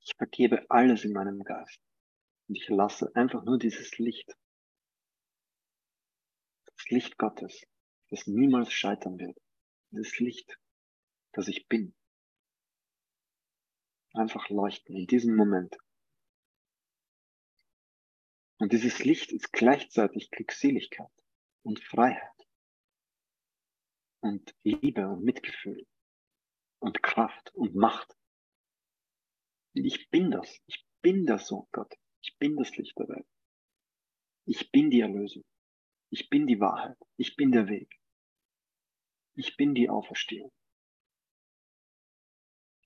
Ich 0.01 0.13
vergebe 0.17 0.67
alles 0.69 1.05
in 1.05 1.13
meinem 1.13 1.43
Geist. 1.43 1.81
Und 2.49 2.57
ich 2.57 2.69
lasse 2.69 3.11
einfach 3.15 3.45
nur 3.45 3.59
dieses 3.59 3.97
Licht. 3.99 4.37
Das 6.67 6.91
Licht 6.91 7.17
Gottes, 7.19 7.63
das 8.11 8.27
niemals 8.27 8.73
scheitern 8.73 9.19
wird. 9.19 9.39
Dieses 9.91 10.19
Licht, 10.19 10.59
das 11.33 11.49
ich 11.49 11.69
bin 11.69 11.95
einfach 14.15 14.49
leuchten 14.49 14.97
in 14.97 15.07
diesem 15.07 15.37
Moment. 15.37 15.77
Und 18.59 18.73
dieses 18.73 19.05
Licht 19.05 19.33
ist 19.33 19.53
gleichzeitig 19.53 20.31
Glückseligkeit 20.31 21.11
und 21.63 21.81
Freiheit 21.81 22.47
und 24.21 24.55
Liebe 24.63 25.09
und 25.09 25.25
Mitgefühl 25.25 25.87
und 26.79 27.03
Kraft 27.03 27.53
und 27.55 27.75
Macht. 27.75 28.17
Ich 29.75 30.11
bin 30.11 30.31
das. 30.31 30.61
Ich 30.67 30.87
bin 31.01 31.27
der 31.27 31.39
Sohn 31.39 31.67
Gott. 31.73 31.93
Ich 32.21 32.37
bin 32.39 32.57
das 32.57 32.77
Licht 32.77 32.97
der 32.99 33.09
Welt. 33.09 33.27
Ich 34.45 34.71
bin 34.71 34.91
die 34.91 35.01
Erlösung. 35.01 35.45
Ich 36.11 36.29
bin 36.29 36.47
die 36.47 36.61
Wahrheit. 36.61 36.99
Ich 37.17 37.37
bin 37.37 37.53
der 37.53 37.69
Weg. 37.69 38.01
Ich 39.35 39.57
bin 39.57 39.75
die 39.75 39.89
Auferstehung. 39.89 40.53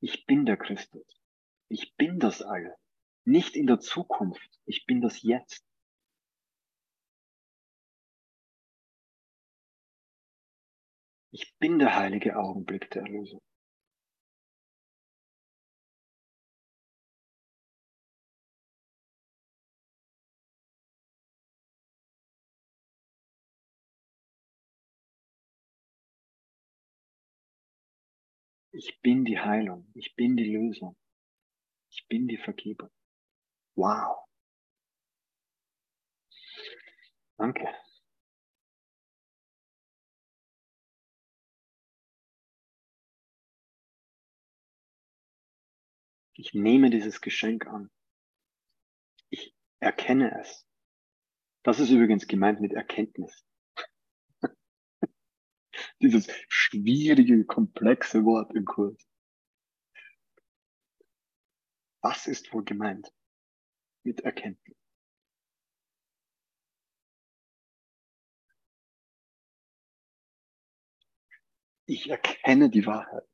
Ich 0.01 0.27
bin 0.27 0.45
der 0.45 0.57
Christus. 0.57 1.21
Ich 1.69 1.97
bin 1.97 2.19
das 2.19 2.43
alle. 2.43 2.77
Nicht 3.25 3.57
in 3.57 3.67
der 3.67 3.81
Zukunft. 3.81 4.61
Ich 4.67 4.87
bin 4.87 5.01
das 5.01 5.23
jetzt. 5.23 5.65
Ich 11.33 11.55
bin 11.59 11.79
der 11.79 11.97
heilige 11.97 12.37
Augenblick 12.37 12.91
der 12.91 13.03
Erlösung. 13.03 13.41
Ich 28.79 29.01
bin 29.01 29.25
die 29.25 29.39
Heilung. 29.41 29.91
Ich 29.95 30.15
bin 30.17 30.37
die 30.37 30.53
Lösung. 30.55 30.99
Ich 31.91 32.07
bin 32.09 32.29
die 32.29 32.37
Vergebung. 32.37 32.91
Wow. 33.75 34.29
Danke. 37.39 37.67
Ich 46.35 46.53
nehme 46.53 46.91
dieses 46.91 47.23
Geschenk 47.23 47.67
an. 47.67 47.91
Ich 49.31 49.55
erkenne 49.81 50.39
es. 50.39 50.67
Das 51.63 51.81
ist 51.81 51.89
übrigens 51.89 52.27
gemeint 52.27 52.61
mit 52.61 52.75
Erkenntnis. 52.75 53.46
Dieses 56.01 56.29
schwierige, 56.49 57.45
komplexe 57.45 58.25
Wort 58.25 58.55
im 58.55 58.65
Kurs. 58.65 58.97
Was 62.03 62.27
ist 62.27 62.53
wohl 62.53 62.65
gemeint 62.65 63.13
mit 64.05 64.21
Erkenntnis? 64.21 64.77
Ich 71.89 72.09
erkenne 72.11 72.69
die 72.69 72.85
Wahrheit. 72.87 73.29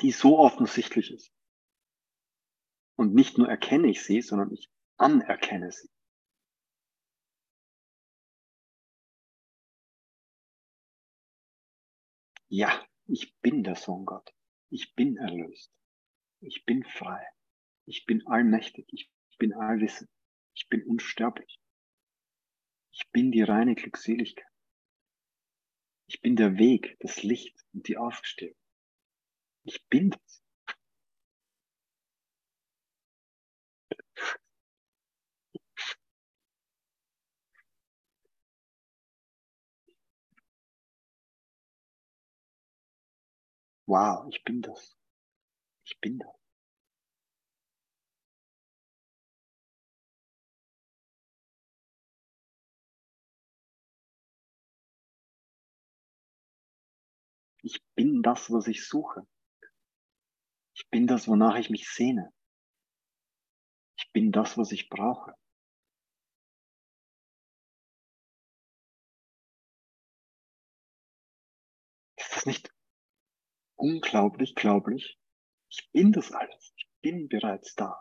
Die 0.00 0.12
so 0.12 0.38
offensichtlich 0.38 1.12
ist. 1.12 1.32
Und 2.96 3.14
nicht 3.14 3.38
nur 3.38 3.48
erkenne 3.48 3.88
ich 3.88 4.02
sie, 4.02 4.20
sondern 4.20 4.52
ich 4.52 4.68
anerkenne 4.96 5.70
sie. 5.70 5.88
Ja, 12.50 12.86
ich 13.06 13.36
bin 13.40 13.62
der 13.62 13.76
Sohn 13.76 14.06
Gott. 14.06 14.34
Ich 14.70 14.94
bin 14.94 15.18
erlöst. 15.18 15.70
Ich 16.40 16.64
bin 16.64 16.82
frei. 16.82 17.26
Ich 17.84 18.06
bin 18.06 18.26
allmächtig. 18.26 18.86
Ich 18.90 19.10
bin 19.38 19.52
allwissend. 19.52 20.10
Ich 20.54 20.68
bin 20.68 20.82
unsterblich. 20.84 21.60
Ich 22.92 23.10
bin 23.12 23.32
die 23.32 23.42
reine 23.42 23.74
Glückseligkeit. 23.74 24.44
Ich 26.06 26.22
bin 26.22 26.36
der 26.36 26.56
Weg, 26.56 26.96
das 27.00 27.22
Licht 27.22 27.54
und 27.74 27.86
die 27.86 27.98
Aufstehung. 27.98 28.56
Ich 29.64 29.86
bin 29.88 30.10
das. 30.10 30.42
Wow, 43.88 44.26
ich 44.28 44.44
bin 44.44 44.60
das. 44.60 44.94
Ich 45.84 45.98
bin 46.00 46.18
das. 46.18 46.28
Ich 57.62 57.82
bin 57.94 58.22
das, 58.22 58.50
was 58.50 58.66
ich 58.68 58.86
suche. 58.86 59.26
Ich 60.74 60.88
bin 60.90 61.06
das, 61.06 61.26
wonach 61.26 61.56
ich 61.56 61.70
mich 61.70 61.88
sehne. 61.88 62.30
Ich 63.98 64.12
bin 64.12 64.32
das, 64.32 64.58
was 64.58 64.70
ich 64.70 64.90
brauche. 64.90 65.34
Ist 72.16 72.36
das 72.36 72.46
nicht 72.46 72.77
unglaublich, 73.78 74.54
glaublich. 74.54 75.18
Ich 75.70 75.88
bin 75.92 76.12
das 76.12 76.32
alles. 76.32 76.72
Ich 76.76 76.88
bin 77.02 77.28
bereits 77.28 77.74
da. 77.74 78.00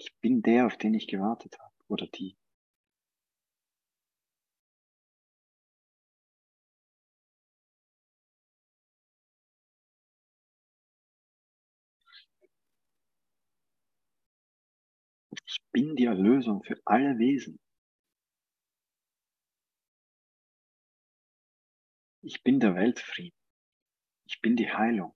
Ich 0.00 0.14
bin 0.20 0.42
der, 0.42 0.66
auf 0.66 0.76
den 0.76 0.94
ich 0.94 1.08
gewartet 1.08 1.58
habe, 1.58 1.74
oder 1.88 2.06
die. 2.06 2.36
Ich 15.46 15.58
bin 15.72 15.96
die 15.96 16.04
Erlösung 16.04 16.62
für 16.62 16.76
alle 16.84 17.18
Wesen. 17.18 17.58
Ich 22.28 22.42
bin 22.42 22.60
der 22.60 22.74
Weltfrieden. 22.74 23.38
Ich 24.26 24.42
bin 24.42 24.54
die 24.54 24.70
Heilung. 24.70 25.14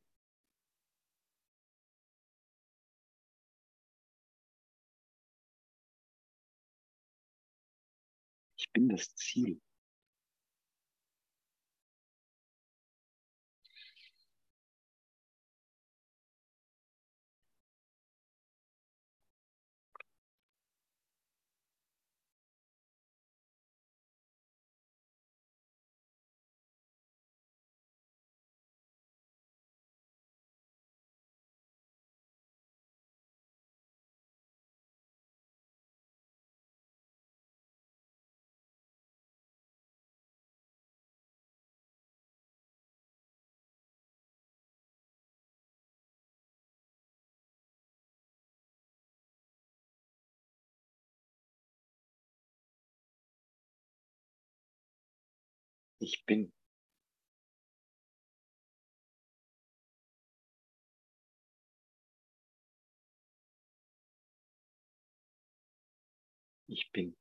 Ich 8.56 8.72
bin 8.72 8.88
das 8.88 9.14
Ziel. 9.14 9.60
Ich 56.02 56.24
bin. 56.26 56.52
Ich 66.66 66.90
bin. 66.90 67.14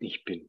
Ich 0.00 0.24
bin. 0.24 0.48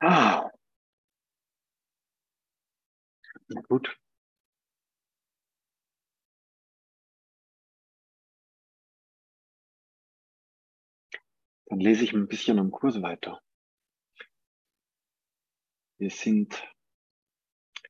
Ah. 0.00 0.50
Gut. 3.68 3.88
Dann 11.66 11.80
lese 11.80 12.04
ich 12.04 12.12
ein 12.12 12.26
bisschen 12.28 12.58
am 12.58 12.70
Kurs 12.70 13.00
weiter. 13.02 13.40
Wir 15.98 16.10
sind 16.10 16.66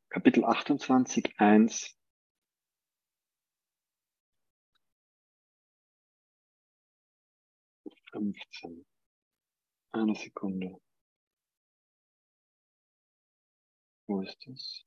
Kapitel 0.08 0.44
28, 0.44 1.38
1. 1.38 1.96
Fünfzehn. 8.10 8.84
Eine 9.92 10.14
Sekunde. 10.16 10.80
Wo 14.10 14.22
ist 14.22 14.44
es? 14.48 14.84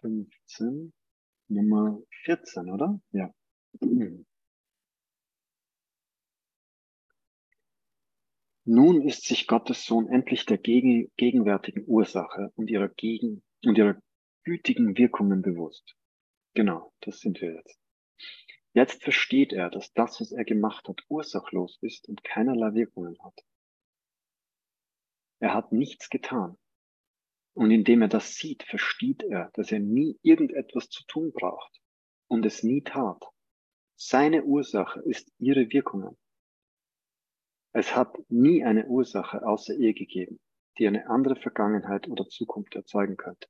Fünfzehn, 0.00 0.94
Nummer 1.48 1.98
vierzehn, 2.24 2.70
oder? 2.70 2.98
Ja. 3.12 3.30
Nun 8.70 9.00
ist 9.00 9.24
sich 9.24 9.46
Gottes 9.46 9.86
Sohn 9.86 10.10
endlich 10.10 10.44
der 10.44 10.58
gegen, 10.58 11.10
gegenwärtigen 11.16 11.84
Ursache 11.86 12.52
und 12.54 12.68
ihrer, 12.68 12.90
gegen, 12.90 13.42
und 13.64 13.78
ihrer 13.78 13.98
gütigen 14.44 14.98
Wirkungen 14.98 15.40
bewusst. 15.40 15.96
Genau, 16.52 16.92
das 17.00 17.20
sind 17.20 17.40
wir 17.40 17.54
jetzt. 17.54 17.80
Jetzt 18.74 19.02
versteht 19.02 19.54
er, 19.54 19.70
dass 19.70 19.94
das, 19.94 20.20
was 20.20 20.32
er 20.32 20.44
gemacht 20.44 20.86
hat, 20.86 21.00
ursachlos 21.08 21.78
ist 21.80 22.10
und 22.10 22.22
keinerlei 22.24 22.74
Wirkungen 22.74 23.16
hat. 23.24 23.40
Er 25.40 25.54
hat 25.54 25.72
nichts 25.72 26.10
getan. 26.10 26.58
Und 27.54 27.70
indem 27.70 28.02
er 28.02 28.08
das 28.08 28.34
sieht, 28.34 28.64
versteht 28.64 29.22
er, 29.22 29.50
dass 29.54 29.72
er 29.72 29.80
nie 29.80 30.18
irgendetwas 30.20 30.90
zu 30.90 31.06
tun 31.06 31.32
braucht 31.32 31.80
und 32.26 32.44
es 32.44 32.62
nie 32.62 32.82
tat. 32.82 33.24
Seine 33.96 34.44
Ursache 34.44 35.00
ist 35.00 35.32
ihre 35.38 35.70
Wirkungen. 35.72 36.18
Es 37.72 37.94
hat 37.94 38.16
nie 38.28 38.64
eine 38.64 38.86
Ursache 38.86 39.46
außer 39.46 39.74
ihr 39.74 39.94
gegeben, 39.94 40.40
die 40.78 40.86
eine 40.86 41.08
andere 41.08 41.36
Vergangenheit 41.36 42.08
oder 42.08 42.26
Zukunft 42.28 42.74
erzeugen 42.74 43.16
könnte. 43.16 43.48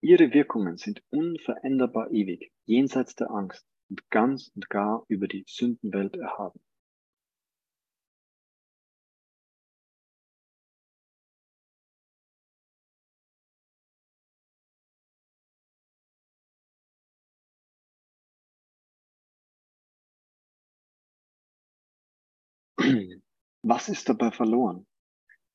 Ihre 0.00 0.32
Wirkungen 0.32 0.78
sind 0.78 1.02
unveränderbar 1.10 2.10
ewig, 2.10 2.52
jenseits 2.64 3.14
der 3.16 3.30
Angst 3.30 3.66
und 3.90 4.08
ganz 4.10 4.50
und 4.54 4.70
gar 4.70 5.04
über 5.08 5.28
die 5.28 5.44
Sündenwelt 5.46 6.16
erhaben. 6.16 6.60
Was 23.62 23.90
ist 23.90 24.08
dabei 24.08 24.30
verloren? 24.30 24.86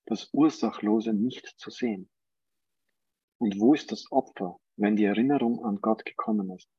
Das 0.06 0.30
Ursachlose 0.32 1.12
nicht 1.12 1.56
zu 1.58 1.72
sehen. 1.72 2.08
Und 3.40 3.60
wo 3.60 3.74
ist 3.74 3.92
das 3.92 4.12
Opfer, 4.12 4.60
wenn 4.78 4.96
die 4.96 5.06
Erinnerung 5.06 5.66
an 5.66 5.82
Gott 5.82 6.06
gekommen 6.06 6.52
ist, 6.52 6.70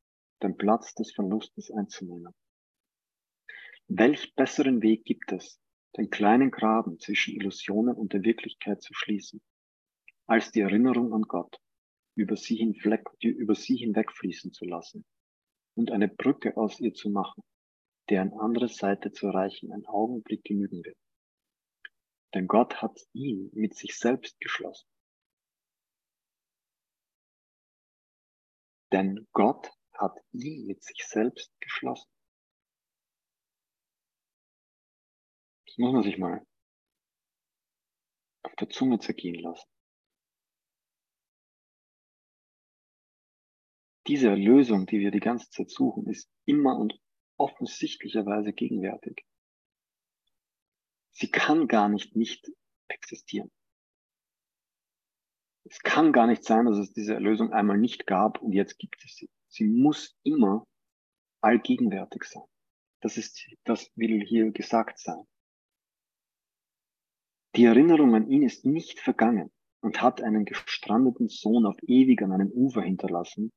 den 0.43 0.57
Platz 0.57 0.95
des 0.95 1.13
Verlustes 1.13 1.73
einzunehmen? 1.73 2.33
Welch 3.89 4.35
besseren 4.37 4.83
Weg 4.83 5.05
gibt 5.05 5.33
es, 5.33 5.61
den 5.97 6.11
kleinen 6.11 6.53
Graben 6.53 7.01
zwischen 7.01 7.35
Illusionen 7.35 7.97
und 7.97 8.13
der 8.13 8.23
Wirklichkeit 8.23 8.81
zu 8.81 8.95
schließen, 8.95 9.43
als 10.29 10.53
die 10.53 10.61
Erinnerung 10.61 11.13
an 11.13 11.23
Gott 11.23 11.61
über 12.15 12.37
sie, 12.37 12.57
hinfleck, 12.57 13.05
über 13.21 13.57
sie 13.57 13.77
hinwegfließen 13.77 14.53
zu 14.53 14.65
lassen 14.65 15.05
und 15.75 15.91
eine 15.91 16.09
Brücke 16.09 16.57
aus 16.57 16.79
ihr 16.81 16.95
zu 16.95 17.11
machen, 17.11 17.43
deren 18.11 18.33
andere 18.35 18.69
Seite 18.69 19.11
zu 19.13 19.27
erreichen 19.27 19.73
ein 19.73 19.85
Augenblick 19.87 20.45
genügen 20.45 20.85
wird. 20.85 20.97
Denn 22.37 22.49
Gott 22.49 22.83
hat 22.83 23.01
ihn 23.15 23.49
mit 23.55 23.75
sich 23.75 23.99
selbst 23.99 24.39
geschlossen. 24.41 24.87
Denn 28.93 29.27
Gott 29.33 29.71
hat 29.95 30.19
ihn 30.33 30.67
mit 30.67 30.85
sich 30.85 31.03
selbst 31.07 31.51
geschlossen. 31.61 32.11
Das 35.65 35.79
muss 35.79 35.95
man 35.95 36.03
sich 36.03 36.19
mal 36.19 36.47
auf 38.43 38.55
der 38.57 38.69
Zunge 38.69 38.99
zergehen 38.99 39.41
lassen. 39.41 39.71
Diese 44.09 44.29
Erlösung, 44.29 44.85
die 44.85 45.01
wir 45.01 45.11
die 45.11 45.21
ganze 45.21 45.49
Zeit 45.49 45.71
suchen, 45.71 46.07
ist 46.11 46.31
immer 46.45 46.77
und 46.77 47.01
offensichtlicherweise 47.39 48.53
gegenwärtig. 48.53 49.25
Sie 51.19 51.31
kann 51.31 51.67
gar 51.67 51.89
nicht 51.89 52.15
nicht 52.15 52.47
existieren. 52.89 53.51
Es 55.65 55.81
kann 55.81 56.13
gar 56.13 56.27
nicht 56.27 56.45
sein, 56.45 56.67
dass 56.67 56.77
es 56.77 56.93
diese 56.93 57.15
Erlösung 57.15 57.55
einmal 57.55 57.79
nicht 57.79 58.07
gab 58.07 58.43
und 58.43 58.53
jetzt 58.53 58.79
gibt 58.79 59.03
es 59.03 59.17
sie. 59.17 59.31
Sie 59.49 59.65
muss 59.65 60.15
immer 60.25 60.67
allgegenwärtig 61.41 62.25
sein. 62.25 62.45
Das 63.01 63.17
ist, 63.17 63.49
das 63.65 63.91
will 63.97 64.23
hier 64.27 64.51
gesagt 64.51 64.99
sein. 64.99 65.25
Die 67.55 67.65
Erinnerung 67.65 68.15
an 68.15 68.29
ihn 68.29 68.43
ist 68.43 68.67
nicht 68.67 69.01
vergangen 69.01 69.51
und 69.81 70.03
hat 70.03 70.21
einen 70.21 70.45
gestrandeten 70.45 71.29
Sohn 71.29 71.65
auf 71.65 71.79
ewig 71.87 72.21
an 72.21 72.33
einem 72.33 72.51
Ufer 72.51 72.83
hinterlassen, 72.83 73.53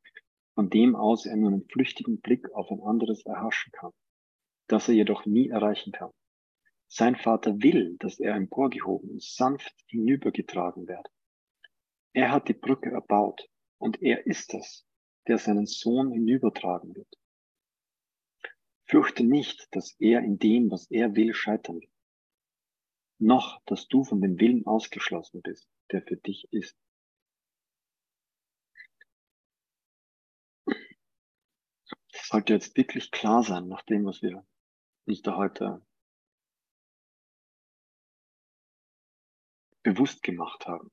von 0.55 0.69
dem 0.69 0.95
aus 0.95 1.25
er 1.25 1.35
nur 1.35 1.51
einen 1.51 1.67
flüchtigen 1.67 2.21
Blick 2.21 2.49
auf 2.53 2.71
ein 2.71 2.81
anderes 2.81 3.25
erhaschen 3.25 3.73
kann, 3.73 3.91
das 4.67 4.87
er 4.87 4.95
jedoch 4.95 5.25
nie 5.25 5.49
erreichen 5.49 5.91
kann. 5.91 6.11
Sein 6.91 7.15
Vater 7.15 7.61
will, 7.61 7.97
dass 7.99 8.19
er 8.19 8.33
emporgehoben 8.33 9.11
und 9.11 9.23
sanft 9.23 9.75
hinübergetragen 9.85 10.87
werde. 10.87 11.09
Er 12.13 12.31
hat 12.31 12.49
die 12.49 12.55
Brücke 12.55 12.89
erbaut 12.89 13.47
und 13.77 14.01
er 14.01 14.25
ist 14.25 14.55
es, 14.55 14.87
der 15.27 15.37
seinen 15.37 15.67
Sohn 15.67 16.11
hinübertragen 16.11 16.95
wird. 16.95 17.15
Fürchte 18.85 19.23
nicht, 19.23 19.67
dass 19.71 19.95
er 19.99 20.21
in 20.21 20.39
dem, 20.39 20.71
was 20.71 20.89
er 20.89 21.15
will, 21.15 21.35
scheitern 21.35 21.79
wird. 21.79 21.93
Noch, 23.19 23.61
dass 23.65 23.87
du 23.87 24.03
von 24.03 24.19
dem 24.19 24.39
Willen 24.39 24.65
ausgeschlossen 24.65 25.43
bist, 25.43 25.69
der 25.91 26.01
für 26.01 26.17
dich 26.17 26.51
ist. 26.51 26.75
Das 30.65 32.27
sollte 32.29 32.53
jetzt 32.53 32.75
wirklich 32.75 33.11
klar 33.11 33.43
sein, 33.43 33.67
nach 33.67 33.83
dem, 33.83 34.05
was 34.05 34.23
wir 34.23 34.43
uns 35.05 35.21
da 35.21 35.35
heute 35.35 35.85
bewusst 39.93 40.21
gemacht 40.21 40.67
haben. 40.67 40.91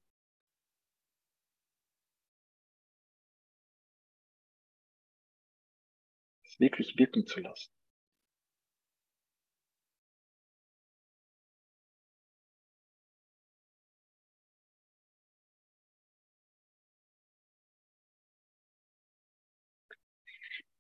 Es 6.45 6.59
wirklich 6.61 6.97
wirken 6.97 7.27
zu 7.27 7.41
lassen. 7.41 7.71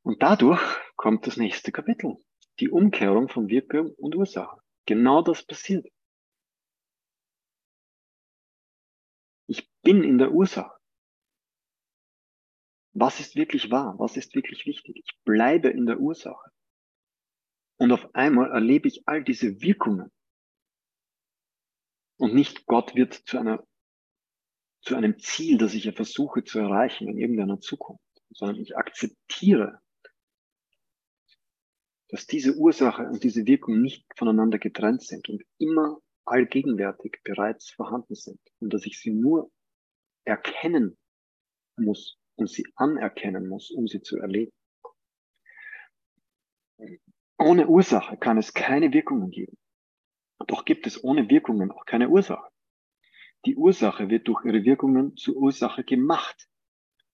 Und 0.03 0.23
dadurch 0.23 0.63
kommt 0.97 1.27
das 1.27 1.37
nächste 1.37 1.73
Kapitel. 1.73 2.17
Die 2.61 2.71
Umkehrung 2.71 3.29
von 3.29 3.49
Wirkung 3.49 3.93
und 3.99 4.15
Ursache. 4.15 4.61
Genau 4.87 5.21
das 5.21 5.45
passiert. 5.45 5.87
Bin 9.87 10.03
in 10.03 10.19
der 10.19 10.33
Ursache. 10.33 10.77
Was 12.93 13.21
ist 13.21 13.37
wirklich 13.37 13.71
wahr? 13.71 13.95
Was 13.99 14.17
ist 14.17 14.35
wirklich 14.35 14.67
wichtig? 14.67 14.97
Ich 14.97 15.19
bleibe 15.25 15.69
in 15.69 15.87
der 15.87 16.01
Ursache. 16.01 16.51
Und 17.79 17.93
auf 17.93 18.13
einmal 18.15 18.51
erlebe 18.51 18.89
ich 18.89 19.07
all 19.07 19.23
diese 19.23 19.61
Wirkungen. 19.61 20.11
Und 22.19 22.35
nicht 22.35 22.67
Gott 22.67 22.97
wird 22.97 23.15
zu 23.15 23.39
einer, 23.39 23.65
zu 24.81 24.97
einem 24.97 25.19
Ziel, 25.19 25.57
das 25.59 25.75
ich 25.75 25.85
ja 25.85 25.93
versuche 25.93 26.43
zu 26.43 26.59
erreichen 26.59 27.07
in 27.07 27.19
irgendeiner 27.19 27.61
Zukunft, 27.61 28.03
sondern 28.31 28.57
ich 28.57 28.77
akzeptiere 28.77 29.81
dass 32.09 32.27
diese 32.27 32.55
Ursache 32.55 33.03
und 33.03 33.25
diese 33.25 33.47
Wirkung 33.47 33.81
nicht 33.81 34.07
voneinander 34.17 34.59
getrennt 34.59 35.03
sind 35.03 35.29
und 35.29 35.43
immer 35.59 36.01
allgegenwärtig 36.25 37.21
bereits 37.25 37.71
vorhanden 37.71 38.15
sind 38.15 38.41
und 38.61 38.73
dass 38.73 38.87
ich 38.87 39.01
sie 39.01 39.11
nur 39.11 39.51
erkennen 40.27 40.97
muss 41.77 42.19
und 42.37 42.51
sie 42.51 42.65
anerkennen 42.77 43.49
muss, 43.49 43.71
um 43.71 43.87
sie 43.87 44.03
zu 44.03 44.19
erleben. 44.19 44.53
Ohne 47.39 47.67
Ursache 47.69 48.17
kann 48.17 48.39
es 48.39 48.53
keine 48.53 48.93
Wirkungen 48.93 49.31
geben. 49.31 49.57
Doch 50.47 50.65
gibt 50.65 50.87
es 50.87 51.03
ohne 51.03 51.31
Wirkungen 51.31 51.71
auch 51.71 51.87
keine 51.87 52.09
Ursache. 52.09 52.49
Die 53.47 53.57
Ursache 53.57 54.11
wird 54.11 54.29
durch 54.29 54.45
ihre 54.45 54.65
Wirkungen 54.65 55.17
zur 55.17 55.37
Ursache 55.37 55.85
gemacht. 55.85 56.49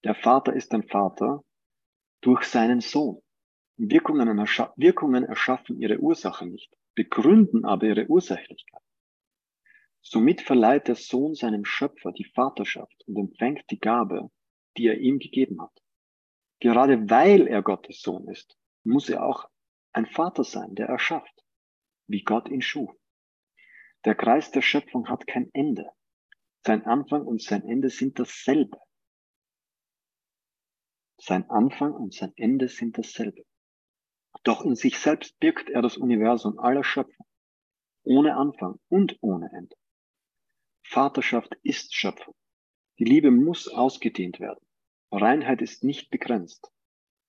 Der 0.05 0.15
Vater 0.15 0.55
ist 0.55 0.73
ein 0.73 0.83
Vater 0.83 1.45
durch 2.23 2.45
seinen 2.45 2.81
Sohn. 2.81 3.23
Wirkungen, 3.77 4.29
Wirkungen 4.77 5.25
erschaffen 5.25 5.81
ihre 5.81 5.99
Ursache 5.99 6.47
nicht, 6.47 6.73
begründen 6.95 7.65
aber 7.65 7.87
ihre 7.87 8.07
Ursächlichkeit. 8.07 8.83
Somit 10.05 10.43
verleiht 10.43 10.89
der 10.89 10.97
Sohn 10.97 11.35
seinem 11.35 11.65
Schöpfer 11.65 12.13
die 12.13 12.25
Vaterschaft 12.25 13.05
und 13.07 13.17
empfängt 13.17 13.65
die 13.71 13.79
Gabe, 13.79 14.31
die 14.77 14.87
er 14.89 14.99
ihm 14.99 15.21
gegeben 15.21 15.63
hat. 15.63 15.83
Gerade 16.61 17.09
weil 17.09 17.47
er 17.47 17.63
Gottes 17.63 18.03
Sohn 18.03 18.29
ist, 18.29 18.59
muss 18.85 19.09
er 19.09 19.25
auch 19.25 19.49
ein 19.93 20.07
Vater 20.07 20.43
sein, 20.43 20.75
der 20.75 20.89
erschafft, 20.89 21.45
wie 22.09 22.23
Gott 22.23 22.49
ihn 22.49 22.63
schuf. 22.63 22.91
Der 24.05 24.17
Kreis 24.17 24.51
der 24.51 24.63
Schöpfung 24.63 25.09
hat 25.09 25.27
kein 25.29 25.51
Ende. 25.53 25.89
Sein 26.65 26.85
Anfang 26.85 27.25
und 27.25 27.41
sein 27.41 27.63
Ende 27.65 27.89
sind 27.89 28.19
dasselbe. 28.19 28.79
Sein 31.17 31.49
Anfang 31.49 31.93
und 31.93 32.13
sein 32.13 32.33
Ende 32.35 32.69
sind 32.69 32.99
dasselbe. 32.99 33.45
Doch 34.43 34.65
in 34.65 34.75
sich 34.75 34.99
selbst 34.99 35.39
birgt 35.39 35.71
er 35.71 35.83
das 35.83 35.97
Universum 35.97 36.59
aller 36.59 36.83
Schöpfung, 36.83 37.27
ohne 38.03 38.37
Anfang 38.37 38.81
und 38.89 39.17
ohne 39.21 39.49
Ende. 39.53 39.77
Vaterschaft 40.93 41.57
ist 41.63 41.95
Schöpfung. 41.95 42.35
Die 42.99 43.05
Liebe 43.05 43.31
muss 43.31 43.67
ausgedehnt 43.67 44.41
werden. 44.41 44.63
Reinheit 45.11 45.63
ist 45.63 45.85
nicht 45.85 46.11
begrenzt. 46.11 46.71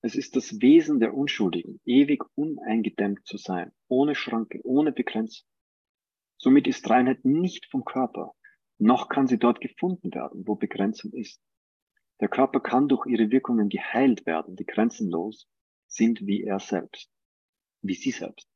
Es 0.01 0.15
ist 0.15 0.35
das 0.35 0.59
Wesen 0.59 0.99
der 0.99 1.13
Unschuldigen, 1.13 1.79
ewig 1.85 2.25
uneingedämmt 2.35 3.25
zu 3.25 3.37
sein, 3.37 3.71
ohne 3.87 4.15
Schranke, 4.15 4.59
ohne 4.65 4.91
Begrenzung. 4.91 5.47
Somit 6.37 6.67
ist 6.67 6.89
Reinheit 6.89 7.23
nicht 7.23 7.65
vom 7.71 7.85
Körper, 7.85 8.33
noch 8.79 9.07
kann 9.07 9.27
sie 9.27 9.39
dort 9.39 9.61
gefunden 9.61 10.13
werden, 10.13 10.45
wo 10.45 10.55
Begrenzung 10.55 11.13
ist. 11.13 11.41
Der 12.19 12.27
Körper 12.27 12.59
kann 12.59 12.89
durch 12.89 13.05
ihre 13.05 13.31
Wirkungen 13.31 13.69
geheilt 13.69 14.25
werden, 14.25 14.57
die 14.57 14.65
grenzenlos 14.65 15.47
sind 15.87 16.27
wie 16.27 16.43
er 16.43 16.59
selbst, 16.59 17.09
wie 17.81 17.95
sie 17.95 18.11
selbst. 18.11 18.49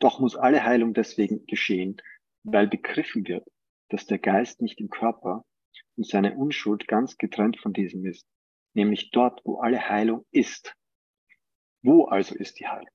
Doch 0.00 0.18
muss 0.18 0.34
alle 0.34 0.64
Heilung 0.64 0.92
deswegen 0.92 1.46
geschehen, 1.46 2.02
weil 2.42 2.66
begriffen 2.66 3.28
wird, 3.28 3.46
dass 3.94 4.06
der 4.06 4.18
Geist 4.18 4.60
nicht 4.60 4.80
im 4.80 4.90
Körper 4.90 5.44
und 5.96 6.04
seine 6.04 6.34
Unschuld 6.36 6.88
ganz 6.88 7.16
getrennt 7.16 7.60
von 7.60 7.72
diesem 7.72 8.04
ist, 8.04 8.26
nämlich 8.74 9.12
dort, 9.12 9.40
wo 9.44 9.58
alle 9.60 9.88
Heilung 9.88 10.26
ist. 10.32 10.74
Wo 11.80 12.06
also 12.06 12.34
ist 12.34 12.58
die 12.58 12.66
Heilung? 12.66 12.90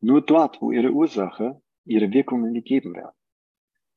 Nur 0.00 0.22
dort, 0.22 0.60
wo 0.60 0.72
ihre 0.72 0.90
Ursache, 0.90 1.62
ihre 1.84 2.10
Wirkungen 2.10 2.52
gegeben 2.52 2.96
werden. 2.96 3.14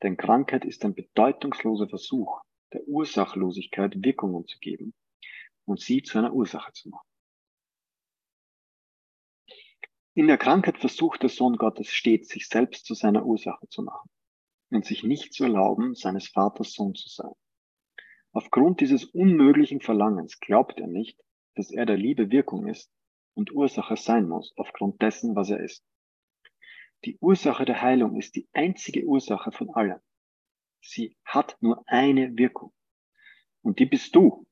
Denn 0.04 0.16
Krankheit 0.16 0.64
ist 0.64 0.84
ein 0.84 0.94
bedeutungsloser 0.94 1.88
Versuch, 1.88 2.40
der 2.72 2.86
Ursachlosigkeit 2.86 3.94
Wirkungen 3.96 4.46
zu 4.46 4.60
geben 4.60 4.94
und 5.64 5.80
sie 5.80 6.04
zu 6.04 6.18
einer 6.18 6.32
Ursache 6.32 6.72
zu 6.72 6.88
machen. 6.90 7.08
In 10.14 10.28
der 10.28 10.38
Krankheit 10.38 10.78
versucht 10.78 11.22
der 11.22 11.30
Sohn 11.30 11.56
Gottes 11.56 11.88
stets, 11.88 12.28
sich 12.28 12.46
selbst 12.46 12.84
zu 12.84 12.94
seiner 12.94 13.26
Ursache 13.26 13.66
zu 13.70 13.82
machen 13.82 14.08
und 14.70 14.84
sich 14.84 15.02
nicht 15.02 15.32
zu 15.32 15.44
erlauben, 15.44 15.94
seines 15.94 16.28
Vaters 16.28 16.72
Sohn 16.72 16.94
zu 16.94 17.08
sein. 17.08 17.32
Aufgrund 18.32 18.80
dieses 18.80 19.04
unmöglichen 19.04 19.80
Verlangens 19.80 20.38
glaubt 20.38 20.78
er 20.78 20.86
nicht, 20.86 21.20
dass 21.56 21.70
er 21.70 21.84
der 21.84 21.96
Liebe 21.96 22.30
Wirkung 22.30 22.68
ist 22.68 22.90
und 23.34 23.52
Ursache 23.52 23.96
sein 23.96 24.28
muss, 24.28 24.52
aufgrund 24.56 25.02
dessen, 25.02 25.34
was 25.34 25.50
er 25.50 25.60
ist. 25.60 25.84
Die 27.04 27.18
Ursache 27.20 27.64
der 27.64 27.82
Heilung 27.82 28.16
ist 28.16 28.36
die 28.36 28.48
einzige 28.52 29.04
Ursache 29.04 29.50
von 29.52 29.70
allem. 29.70 29.98
Sie 30.82 31.16
hat 31.24 31.56
nur 31.60 31.82
eine 31.86 32.36
Wirkung. 32.36 32.72
Und 33.62 33.78
die 33.78 33.86
bist 33.86 34.14
du. 34.14 34.46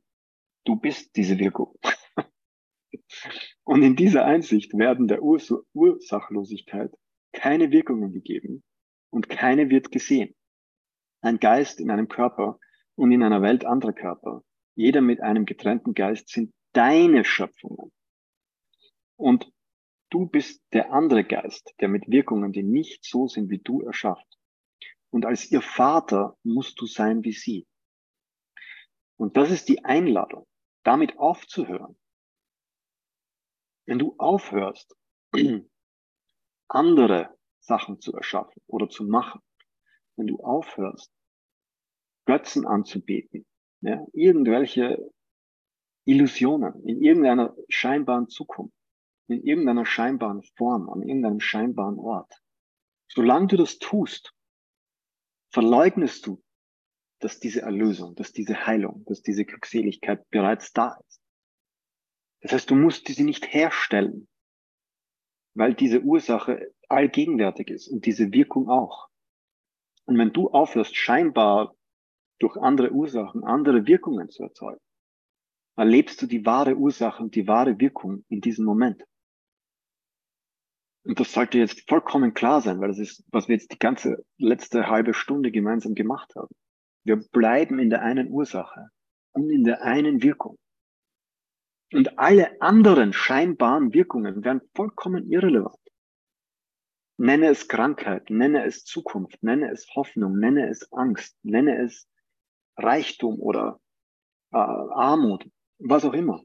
Du 0.64 0.76
bist 0.76 1.14
diese 1.16 1.38
Wirkung. 1.38 1.78
Und 3.64 3.82
in 3.82 3.96
dieser 3.96 4.24
Einsicht 4.24 4.76
werden 4.76 5.08
der 5.08 5.22
Urs 5.22 5.52
Ursachlosigkeit 5.72 6.92
keine 7.32 7.70
Wirkungen 7.70 8.12
gegeben 8.12 8.64
und 9.10 9.28
keine 9.28 9.70
wird 9.70 9.90
gesehen. 9.90 10.34
Ein 11.20 11.38
Geist 11.40 11.80
in 11.80 11.90
einem 11.90 12.08
Körper 12.08 12.58
und 12.94 13.12
in 13.12 13.22
einer 13.22 13.42
Welt 13.42 13.64
anderer 13.64 13.92
Körper, 13.92 14.42
jeder 14.74 15.00
mit 15.00 15.20
einem 15.20 15.44
getrennten 15.44 15.94
Geist 15.94 16.28
sind 16.28 16.52
deine 16.72 17.24
Schöpfungen. 17.24 17.92
Und 19.16 19.52
du 20.10 20.26
bist 20.26 20.62
der 20.72 20.92
andere 20.92 21.24
Geist, 21.24 21.74
der 21.80 21.88
mit 21.88 22.08
Wirkungen, 22.08 22.52
die 22.52 22.62
nicht 22.62 23.04
so 23.04 23.26
sind 23.26 23.50
wie 23.50 23.58
du, 23.58 23.82
erschafft. 23.82 24.26
Und 25.10 25.26
als 25.26 25.50
ihr 25.50 25.62
Vater 25.62 26.36
musst 26.42 26.80
du 26.80 26.86
sein 26.86 27.24
wie 27.24 27.32
sie. 27.32 27.66
Und 29.16 29.36
das 29.36 29.50
ist 29.50 29.68
die 29.68 29.84
Einladung, 29.84 30.46
damit 30.84 31.18
aufzuhören. 31.18 31.98
Wenn 33.86 33.98
du 33.98 34.14
aufhörst, 34.18 34.94
andere 36.68 37.37
Sachen 37.68 38.00
zu 38.00 38.12
erschaffen 38.12 38.60
oder 38.66 38.88
zu 38.88 39.04
machen, 39.04 39.40
wenn 40.16 40.26
du 40.26 40.40
aufhörst, 40.40 41.12
Götzen 42.26 42.66
anzubeten, 42.66 43.46
ja, 43.82 44.04
irgendwelche 44.12 44.98
Illusionen 46.04 46.82
in 46.84 47.00
irgendeiner 47.00 47.54
scheinbaren 47.68 48.28
Zukunft, 48.28 48.74
in 49.28 49.42
irgendeiner 49.42 49.86
scheinbaren 49.86 50.42
Form, 50.56 50.88
an 50.88 51.02
irgendeinem 51.02 51.40
scheinbaren 51.40 51.98
Ort. 51.98 52.32
Solange 53.08 53.46
du 53.46 53.56
das 53.56 53.78
tust, 53.78 54.34
verleugnest 55.50 56.26
du, 56.26 56.42
dass 57.20 57.38
diese 57.38 57.62
Erlösung, 57.62 58.14
dass 58.14 58.32
diese 58.32 58.66
Heilung, 58.66 59.04
dass 59.06 59.22
diese 59.22 59.44
Glückseligkeit 59.44 60.28
bereits 60.30 60.72
da 60.72 60.98
ist. 61.06 61.20
Das 62.40 62.52
heißt, 62.52 62.70
du 62.70 62.74
musst 62.74 63.08
sie 63.08 63.24
nicht 63.24 63.52
herstellen, 63.52 64.28
weil 65.58 65.74
diese 65.74 66.02
Ursache 66.02 66.72
allgegenwärtig 66.88 67.68
ist 67.68 67.88
und 67.88 68.06
diese 68.06 68.32
Wirkung 68.32 68.68
auch. 68.68 69.08
Und 70.06 70.16
wenn 70.16 70.32
du 70.32 70.48
aufhörst, 70.50 70.96
scheinbar 70.96 71.74
durch 72.38 72.56
andere 72.56 72.92
Ursachen 72.92 73.42
andere 73.42 73.86
Wirkungen 73.86 74.30
zu 74.30 74.44
erzeugen, 74.44 74.80
erlebst 75.76 76.22
du 76.22 76.26
die 76.26 76.46
wahre 76.46 76.76
Ursache 76.76 77.22
und 77.22 77.34
die 77.34 77.48
wahre 77.48 77.80
Wirkung 77.80 78.24
in 78.28 78.40
diesem 78.40 78.64
Moment. 78.64 79.04
Und 81.04 81.18
das 81.18 81.32
sollte 81.32 81.58
jetzt 81.58 81.88
vollkommen 81.88 82.34
klar 82.34 82.60
sein, 82.60 82.80
weil 82.80 82.88
das 82.88 82.98
ist, 82.98 83.24
was 83.32 83.48
wir 83.48 83.56
jetzt 83.56 83.72
die 83.72 83.78
ganze 83.78 84.24
letzte 84.38 84.88
halbe 84.88 85.12
Stunde 85.12 85.50
gemeinsam 85.50 85.94
gemacht 85.94 86.34
haben. 86.36 86.54
Wir 87.04 87.16
bleiben 87.16 87.80
in 87.80 87.90
der 87.90 88.02
einen 88.02 88.30
Ursache 88.30 88.90
und 89.32 89.50
in 89.50 89.64
der 89.64 89.82
einen 89.82 90.22
Wirkung. 90.22 90.56
Und 91.92 92.18
alle 92.18 92.60
anderen 92.60 93.12
scheinbaren 93.12 93.94
Wirkungen 93.94 94.44
werden 94.44 94.60
vollkommen 94.74 95.30
irrelevant. 95.30 95.78
Nenne 97.16 97.48
es 97.48 97.66
Krankheit, 97.66 98.30
nenne 98.30 98.64
es 98.64 98.84
Zukunft, 98.84 99.42
nenne 99.42 99.70
es 99.70 99.88
Hoffnung, 99.94 100.38
nenne 100.38 100.68
es 100.68 100.92
Angst, 100.92 101.36
nenne 101.42 101.82
es 101.82 102.08
Reichtum 102.76 103.40
oder 103.40 103.80
äh, 104.52 104.58
Armut, 104.58 105.50
was 105.78 106.04
auch 106.04 106.12
immer. 106.12 106.44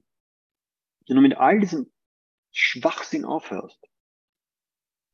Wenn 1.07 1.17
du 1.17 1.21
mit 1.21 1.37
all 1.37 1.59
diesem 1.59 1.91
Schwachsinn 2.51 3.25
aufhörst, 3.25 3.83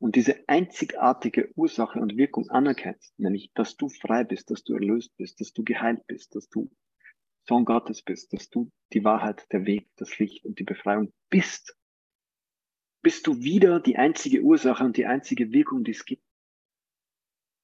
und 0.00 0.16
diese 0.16 0.48
einzigartige 0.48 1.52
Ursache 1.56 2.00
und 2.00 2.16
Wirkung 2.16 2.48
anerkennst, 2.48 3.16
nämlich, 3.18 3.52
dass 3.54 3.76
du 3.76 3.88
frei 3.90 4.24
bist, 4.24 4.50
dass 4.50 4.64
du 4.64 4.72
erlöst 4.72 5.14
bist, 5.18 5.40
dass 5.40 5.52
du 5.52 5.62
geheilt 5.62 6.06
bist, 6.06 6.34
dass 6.34 6.48
du 6.48 6.70
Sohn 7.46 7.64
Gottes 7.64 8.02
bist, 8.02 8.32
dass 8.32 8.48
du 8.48 8.70
die 8.92 9.04
Wahrheit, 9.04 9.46
der 9.52 9.66
Weg, 9.66 9.88
das 9.96 10.18
Licht 10.18 10.44
und 10.44 10.58
die 10.58 10.64
Befreiung 10.64 11.12
bist, 11.30 11.76
bist 13.02 13.26
du 13.26 13.38
wieder 13.40 13.80
die 13.80 13.96
einzige 13.96 14.42
Ursache 14.42 14.84
und 14.84 14.96
die 14.96 15.06
einzige 15.06 15.52
Wirkung, 15.52 15.84
die 15.84 15.92
es 15.92 16.04
gibt. 16.04 16.24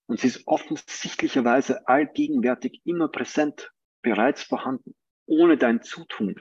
Und 0.09 0.21
sie 0.21 0.29
ist 0.29 0.47
offensichtlicherweise 0.47 1.87
allgegenwärtig 1.89 2.81
immer 2.85 3.09
präsent, 3.09 3.73
bereits 4.03 4.43
vorhanden, 4.43 4.95
ohne 5.27 5.59
dein 5.59 5.83
Zutun. 5.83 6.41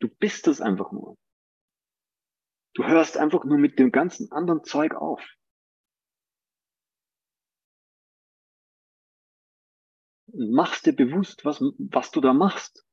Du 0.00 0.08
bist 0.08 0.46
das 0.46 0.60
einfach 0.60 0.90
nur. 0.92 1.16
Du 2.74 2.84
hörst 2.84 3.16
einfach 3.16 3.44
nur 3.44 3.58
mit 3.58 3.78
dem 3.78 3.92
ganzen 3.92 4.32
anderen 4.32 4.64
Zeug 4.64 4.94
auf. 4.94 5.22
Machst 10.32 10.86
dir 10.86 10.94
bewusst, 10.94 11.44
was, 11.44 11.60
was 11.60 12.10
du 12.10 12.20
da 12.20 12.32
machst. 12.32 12.84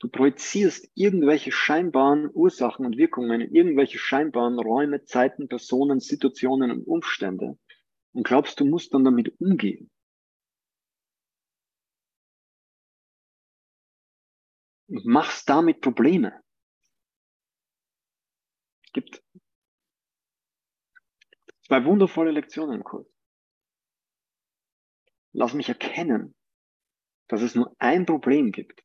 Du 0.00 0.08
projizierst 0.08 0.90
irgendwelche 0.94 1.52
scheinbaren 1.52 2.30
Ursachen 2.32 2.84
und 2.84 2.96
Wirkungen 2.96 3.40
irgendwelche 3.40 3.98
scheinbaren 3.98 4.58
Räume, 4.58 5.04
Zeiten, 5.04 5.48
Personen, 5.48 6.00
Situationen 6.00 6.70
und 6.70 6.86
Umstände 6.86 7.58
und 8.12 8.26
glaubst, 8.26 8.60
du 8.60 8.64
musst 8.64 8.92
dann 8.92 9.04
damit 9.04 9.40
umgehen. 9.40 9.90
Und 14.88 15.06
machst 15.06 15.48
damit 15.48 15.80
Probleme 15.80 16.44
gibt 18.94 19.22
zwei 21.66 21.84
wundervolle 21.84 22.30
Lektionen 22.30 22.76
im 22.76 22.84
Kurs. 22.84 23.06
Lass 25.32 25.52
mich 25.52 25.68
erkennen, 25.68 26.34
dass 27.28 27.42
es 27.42 27.54
nur 27.54 27.74
ein 27.78 28.06
Problem 28.06 28.52
gibt 28.52 28.82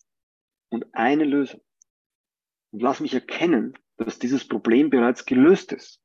und 0.69 0.93
eine 0.93 1.25
Lösung. 1.25 1.61
Und 2.71 2.81
lass 2.81 2.99
mich 2.99 3.13
erkennen, 3.13 3.77
dass 3.97 4.19
dieses 4.19 4.47
Problem 4.47 4.89
bereits 4.89 5.25
gelöst 5.25 5.71
ist. 5.73 6.01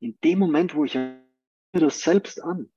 In 0.00 0.18
dem 0.20 0.38
Moment, 0.38 0.74
wo 0.74 0.84
ich 0.84 0.98
das 1.72 2.00
selbst 2.00 2.42
an, 2.42 2.72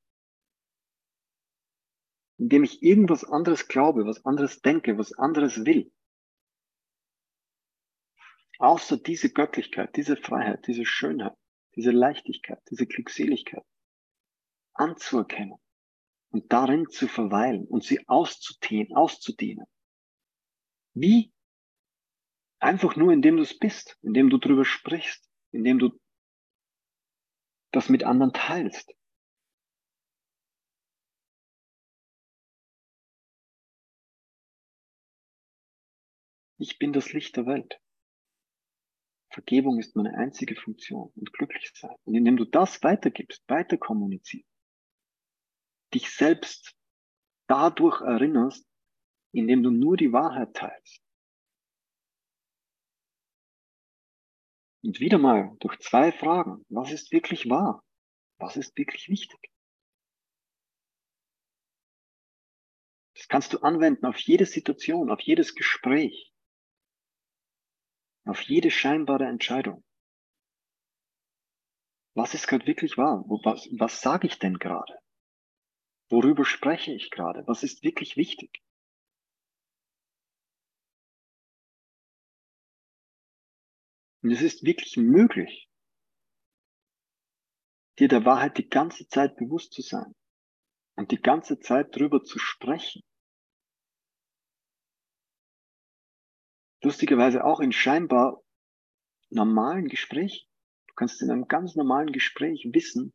indem 2.37 2.63
ich 2.63 2.83
irgendwas 2.83 3.23
anderes 3.23 3.67
glaube, 3.67 4.05
was 4.05 4.25
anderes 4.25 4.61
denke, 4.61 4.97
was 4.97 5.13
anderes 5.13 5.65
will. 5.65 5.91
Außer 8.59 8.97
diese 8.97 9.33
Göttlichkeit, 9.33 9.95
diese 9.95 10.15
Freiheit, 10.15 10.67
diese 10.67 10.85
Schönheit, 10.85 11.35
diese 11.75 11.91
Leichtigkeit, 11.91 12.61
diese 12.69 12.87
Glückseligkeit 12.87 13.65
anzuerkennen 14.73 15.57
und 16.29 16.51
darin 16.51 16.89
zu 16.89 17.07
verweilen 17.07 17.65
und 17.65 17.83
sie 17.83 18.07
auszudehnen, 18.07 18.93
auszudehnen. 18.95 19.65
Wie? 20.93 21.31
Einfach 22.59 22.95
nur, 22.95 23.11
indem 23.11 23.37
du 23.37 23.43
es 23.43 23.57
bist, 23.57 23.97
indem 24.01 24.29
du 24.29 24.37
drüber 24.37 24.65
sprichst, 24.65 25.29
indem 25.51 25.79
du 25.79 25.99
das 27.71 27.89
mit 27.89 28.03
anderen 28.03 28.33
teilst, 28.33 28.95
Ich 36.57 36.79
bin 36.79 36.93
das 36.93 37.11
Licht 37.11 37.35
der 37.35 37.45
Welt. 37.45 37.79
Vergebung 39.35 39.79
ist 39.79 39.97
meine 39.97 40.17
einzige 40.17 40.55
Funktion 40.55 41.11
und 41.13 41.33
glücklich 41.33 41.69
sein. 41.75 41.93
Und 42.05 42.15
indem 42.15 42.37
du 42.37 42.45
das 42.45 42.81
weitergibst, 42.83 43.43
weiter 43.49 43.77
kommunizierst, 43.77 44.49
dich 45.93 46.09
selbst 46.09 46.73
dadurch 47.47 47.99
erinnerst, 47.99 48.65
indem 49.33 49.61
du 49.61 49.71
nur 49.71 49.97
die 49.97 50.13
Wahrheit 50.13 50.55
teilst. 50.55 51.03
Und 54.83 55.01
wieder 55.01 55.17
mal 55.17 55.53
durch 55.59 55.79
zwei 55.79 56.13
Fragen. 56.13 56.63
Was 56.69 56.93
ist 56.93 57.11
wirklich 57.11 57.49
wahr? 57.49 57.83
Was 58.37 58.55
ist 58.55 58.77
wirklich 58.77 59.09
wichtig? 59.09 59.51
Das 63.15 63.27
kannst 63.27 63.51
du 63.51 63.59
anwenden 63.59 64.05
auf 64.05 64.17
jede 64.19 64.45
Situation, 64.45 65.11
auf 65.11 65.19
jedes 65.19 65.55
Gespräch 65.55 66.31
auf 68.25 68.41
jede 68.41 68.71
scheinbare 68.71 69.25
Entscheidung. 69.25 69.83
Was 72.15 72.33
ist 72.33 72.47
gerade 72.47 72.65
wirklich 72.65 72.97
wahr? 72.97 73.23
Was, 73.27 73.67
was 73.77 74.01
sage 74.01 74.27
ich 74.27 74.39
denn 74.39 74.57
gerade? 74.57 74.97
Worüber 76.09 76.45
spreche 76.45 76.93
ich 76.93 77.11
gerade? 77.11 77.45
Was 77.47 77.63
ist 77.63 77.83
wirklich 77.83 78.15
wichtig? 78.15 78.61
Und 84.21 84.31
es 84.31 84.41
ist 84.41 84.63
wirklich 84.63 84.97
möglich, 84.97 85.69
dir 87.99 88.07
der 88.07 88.25
Wahrheit 88.25 88.57
die 88.57 88.67
ganze 88.67 89.07
Zeit 89.07 89.35
bewusst 89.35 89.73
zu 89.73 89.81
sein 89.81 90.15
und 90.95 91.11
die 91.11 91.21
ganze 91.21 91.59
Zeit 91.59 91.95
drüber 91.95 92.23
zu 92.23 92.39
sprechen 92.39 93.03
lustigerweise 96.85 97.43
auch 97.43 97.59
in 97.59 97.71
scheinbar 97.71 98.41
normalen 99.29 99.87
Gespräch, 99.87 100.47
du 100.87 100.93
kannst 100.93 101.21
in 101.21 101.31
einem 101.31 101.47
ganz 101.47 101.75
normalen 101.75 102.11
Gespräch 102.11 102.69
wissen, 102.71 103.13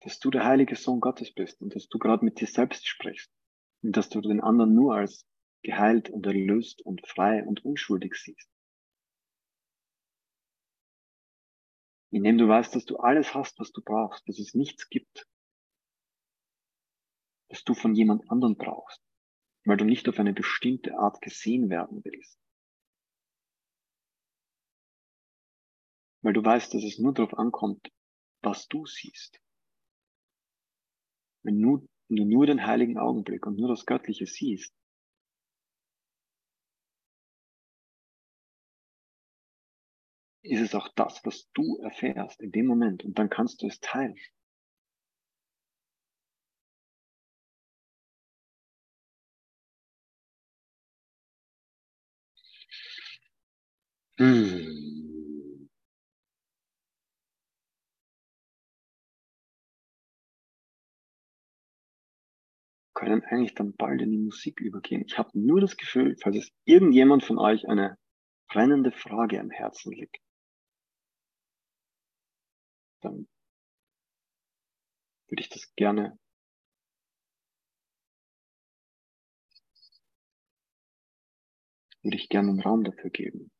dass 0.00 0.18
du 0.18 0.30
der 0.30 0.44
heilige 0.44 0.74
Sohn 0.74 1.00
Gottes 1.00 1.32
bist 1.32 1.60
und 1.60 1.74
dass 1.74 1.88
du 1.88 1.98
gerade 1.98 2.24
mit 2.24 2.40
dir 2.40 2.46
selbst 2.46 2.86
sprichst 2.88 3.30
und 3.82 3.96
dass 3.96 4.08
du 4.08 4.20
den 4.20 4.40
anderen 4.40 4.74
nur 4.74 4.94
als 4.94 5.26
geheilt 5.62 6.08
und 6.08 6.24
erlöst 6.26 6.82
und 6.82 7.06
frei 7.06 7.44
und 7.44 7.64
unschuldig 7.64 8.14
siehst. 8.14 8.48
Indem 12.10 12.38
du 12.38 12.48
weißt, 12.48 12.74
dass 12.74 12.86
du 12.86 12.96
alles 12.96 13.34
hast, 13.34 13.58
was 13.58 13.70
du 13.72 13.82
brauchst, 13.82 14.26
dass 14.28 14.38
es 14.38 14.54
nichts 14.54 14.88
gibt, 14.88 15.28
was 17.50 17.64
du 17.64 17.74
von 17.74 17.94
jemand 17.94 18.30
anderen 18.30 18.56
brauchst, 18.56 19.02
weil 19.68 19.76
du 19.76 19.84
nicht 19.84 20.08
auf 20.08 20.18
eine 20.18 20.32
bestimmte 20.32 20.98
Art 20.98 21.20
gesehen 21.20 21.68
werden 21.68 22.02
willst. 22.02 22.40
Weil 26.22 26.32
du 26.32 26.42
weißt, 26.42 26.72
dass 26.72 26.82
es 26.82 26.98
nur 26.98 27.12
darauf 27.12 27.34
ankommt, 27.34 27.92
was 28.40 28.66
du 28.68 28.86
siehst. 28.86 29.38
Wenn 31.42 31.60
du, 31.60 31.86
wenn 32.08 32.16
du 32.16 32.24
nur 32.24 32.46
den 32.46 32.66
heiligen 32.66 32.96
Augenblick 32.96 33.46
und 33.46 33.58
nur 33.58 33.68
das 33.68 33.84
Göttliche 33.84 34.24
siehst, 34.24 34.74
ist 40.40 40.62
es 40.62 40.74
auch 40.74 40.88
das, 40.94 41.20
was 41.26 41.50
du 41.52 41.76
erfährst 41.82 42.40
in 42.40 42.52
dem 42.52 42.66
Moment 42.66 43.04
und 43.04 43.18
dann 43.18 43.28
kannst 43.28 43.60
du 43.60 43.66
es 43.66 43.78
teilen. 43.80 44.16
Hm. 54.18 55.68
Können 62.94 63.24
eigentlich 63.24 63.54
dann 63.54 63.74
bald 63.76 64.02
in 64.02 64.10
die 64.10 64.18
Musik 64.18 64.60
übergehen. 64.60 65.02
Ich 65.06 65.16
habe 65.16 65.30
nur 65.32 65.60
das 65.60 65.78
Gefühl, 65.78 66.16
falls 66.22 66.36
es 66.36 66.50
irgendjemand 66.66 67.24
von 67.24 67.38
euch 67.38 67.66
eine 67.66 67.96
brennende 68.50 68.92
Frage 68.92 69.40
am 69.40 69.50
Herzen 69.50 69.92
liegt, 69.92 70.18
dann 73.02 73.26
würde 75.28 75.40
ich 75.42 75.48
das 75.48 75.74
gerne 75.76 76.18
würde 82.02 82.16
ich 82.16 82.28
gerne 82.28 82.48
einen 82.50 82.60
Raum 82.60 82.82
dafür 82.82 83.10
geben. 83.10 83.52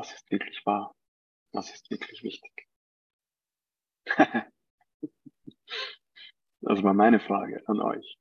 Was 0.00 0.14
ist 0.14 0.30
wirklich 0.30 0.64
wahr? 0.64 0.94
Was 1.52 1.70
ist 1.74 1.90
wirklich 1.90 2.22
wichtig? 2.22 2.66
das 6.62 6.82
war 6.82 6.94
meine 6.94 7.20
Frage 7.20 7.62
an 7.66 7.82
euch. 7.82 8.18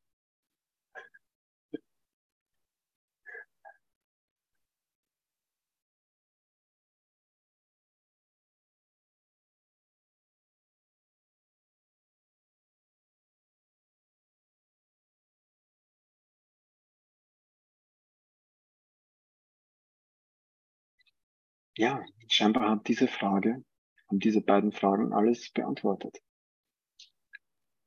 Ja, 21.80 22.06
scheinbar 22.28 22.72
hat 22.72 22.90
diese 22.90 23.08
Frage 23.08 23.64
und 24.08 24.26
diese 24.26 24.42
beiden 24.42 24.74
Fragen 24.74 25.14
alles 25.14 25.50
beantwortet. 25.54 26.22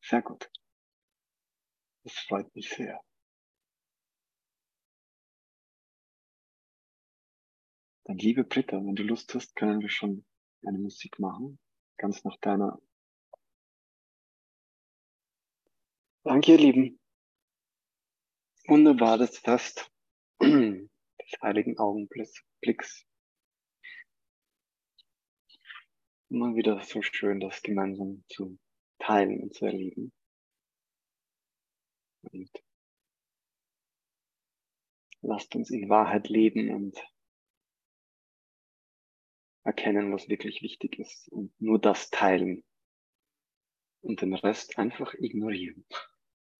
Sehr 0.01 0.22
gut. 0.22 0.51
Das 2.03 2.14
freut 2.14 2.55
mich 2.55 2.70
sehr. 2.70 2.99
Dann 8.05 8.16
liebe 8.16 8.45
Britta, 8.45 8.78
wenn 8.78 8.95
du 8.95 9.03
Lust 9.03 9.34
hast, 9.34 9.55
können 9.57 9.82
wir 9.82 9.90
schon 9.90 10.24
eine 10.66 10.78
Musik 10.78 11.18
machen. 11.18 11.59
Ganz 11.99 12.24
nach 12.24 12.38
deiner. 12.38 12.80
Danke, 16.24 16.53
ihr 16.53 16.59
Lieben. 16.59 16.99
Wunderbares 18.68 19.36
Fest 19.36 19.93
des 20.40 21.43
heiligen 21.43 21.78
Augenblicks. 21.78 23.07
Immer 26.33 26.57
wieder 26.57 26.83
so 26.83 27.03
schön, 27.03 27.41
das 27.41 27.61
gemeinsam 27.61 28.24
zu 28.26 28.59
teilen 28.99 29.43
und 29.43 29.55
zu 29.55 29.66
erleben. 29.66 30.14
Und 32.22 32.51
lasst 35.20 35.55
uns 35.55 35.68
in 35.68 35.91
Wahrheit 35.91 36.30
leben 36.30 36.70
und 36.74 36.97
erkennen, 39.64 40.11
was 40.11 40.30
wirklich 40.30 40.62
wichtig 40.62 40.99
ist 40.99 41.28
und 41.28 41.53
nur 41.61 41.78
das 41.78 42.09
teilen 42.09 42.64
und 44.01 44.22
den 44.22 44.33
Rest 44.33 44.78
einfach 44.78 45.12
ignorieren. 45.12 45.85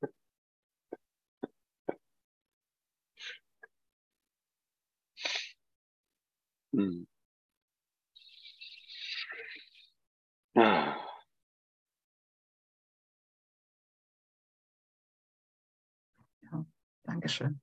hm. 6.75 7.12
Ah. 10.55 10.99
Ja, 16.43 16.67
Dankeschön. 17.05 17.61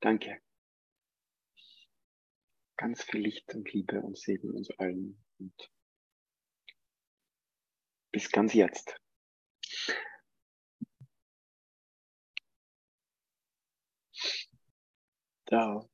Danke. 0.00 0.40
Ganz 2.76 3.02
viel 3.02 3.20
Licht 3.20 3.54
und 3.54 3.72
Liebe 3.72 4.00
und 4.00 4.18
Segen 4.18 4.50
uns 4.50 4.70
allen 4.78 5.22
und 5.38 5.70
bis 8.12 8.30
ganz 8.30 8.54
jetzt. 8.54 9.00
Ciao. 15.46 15.90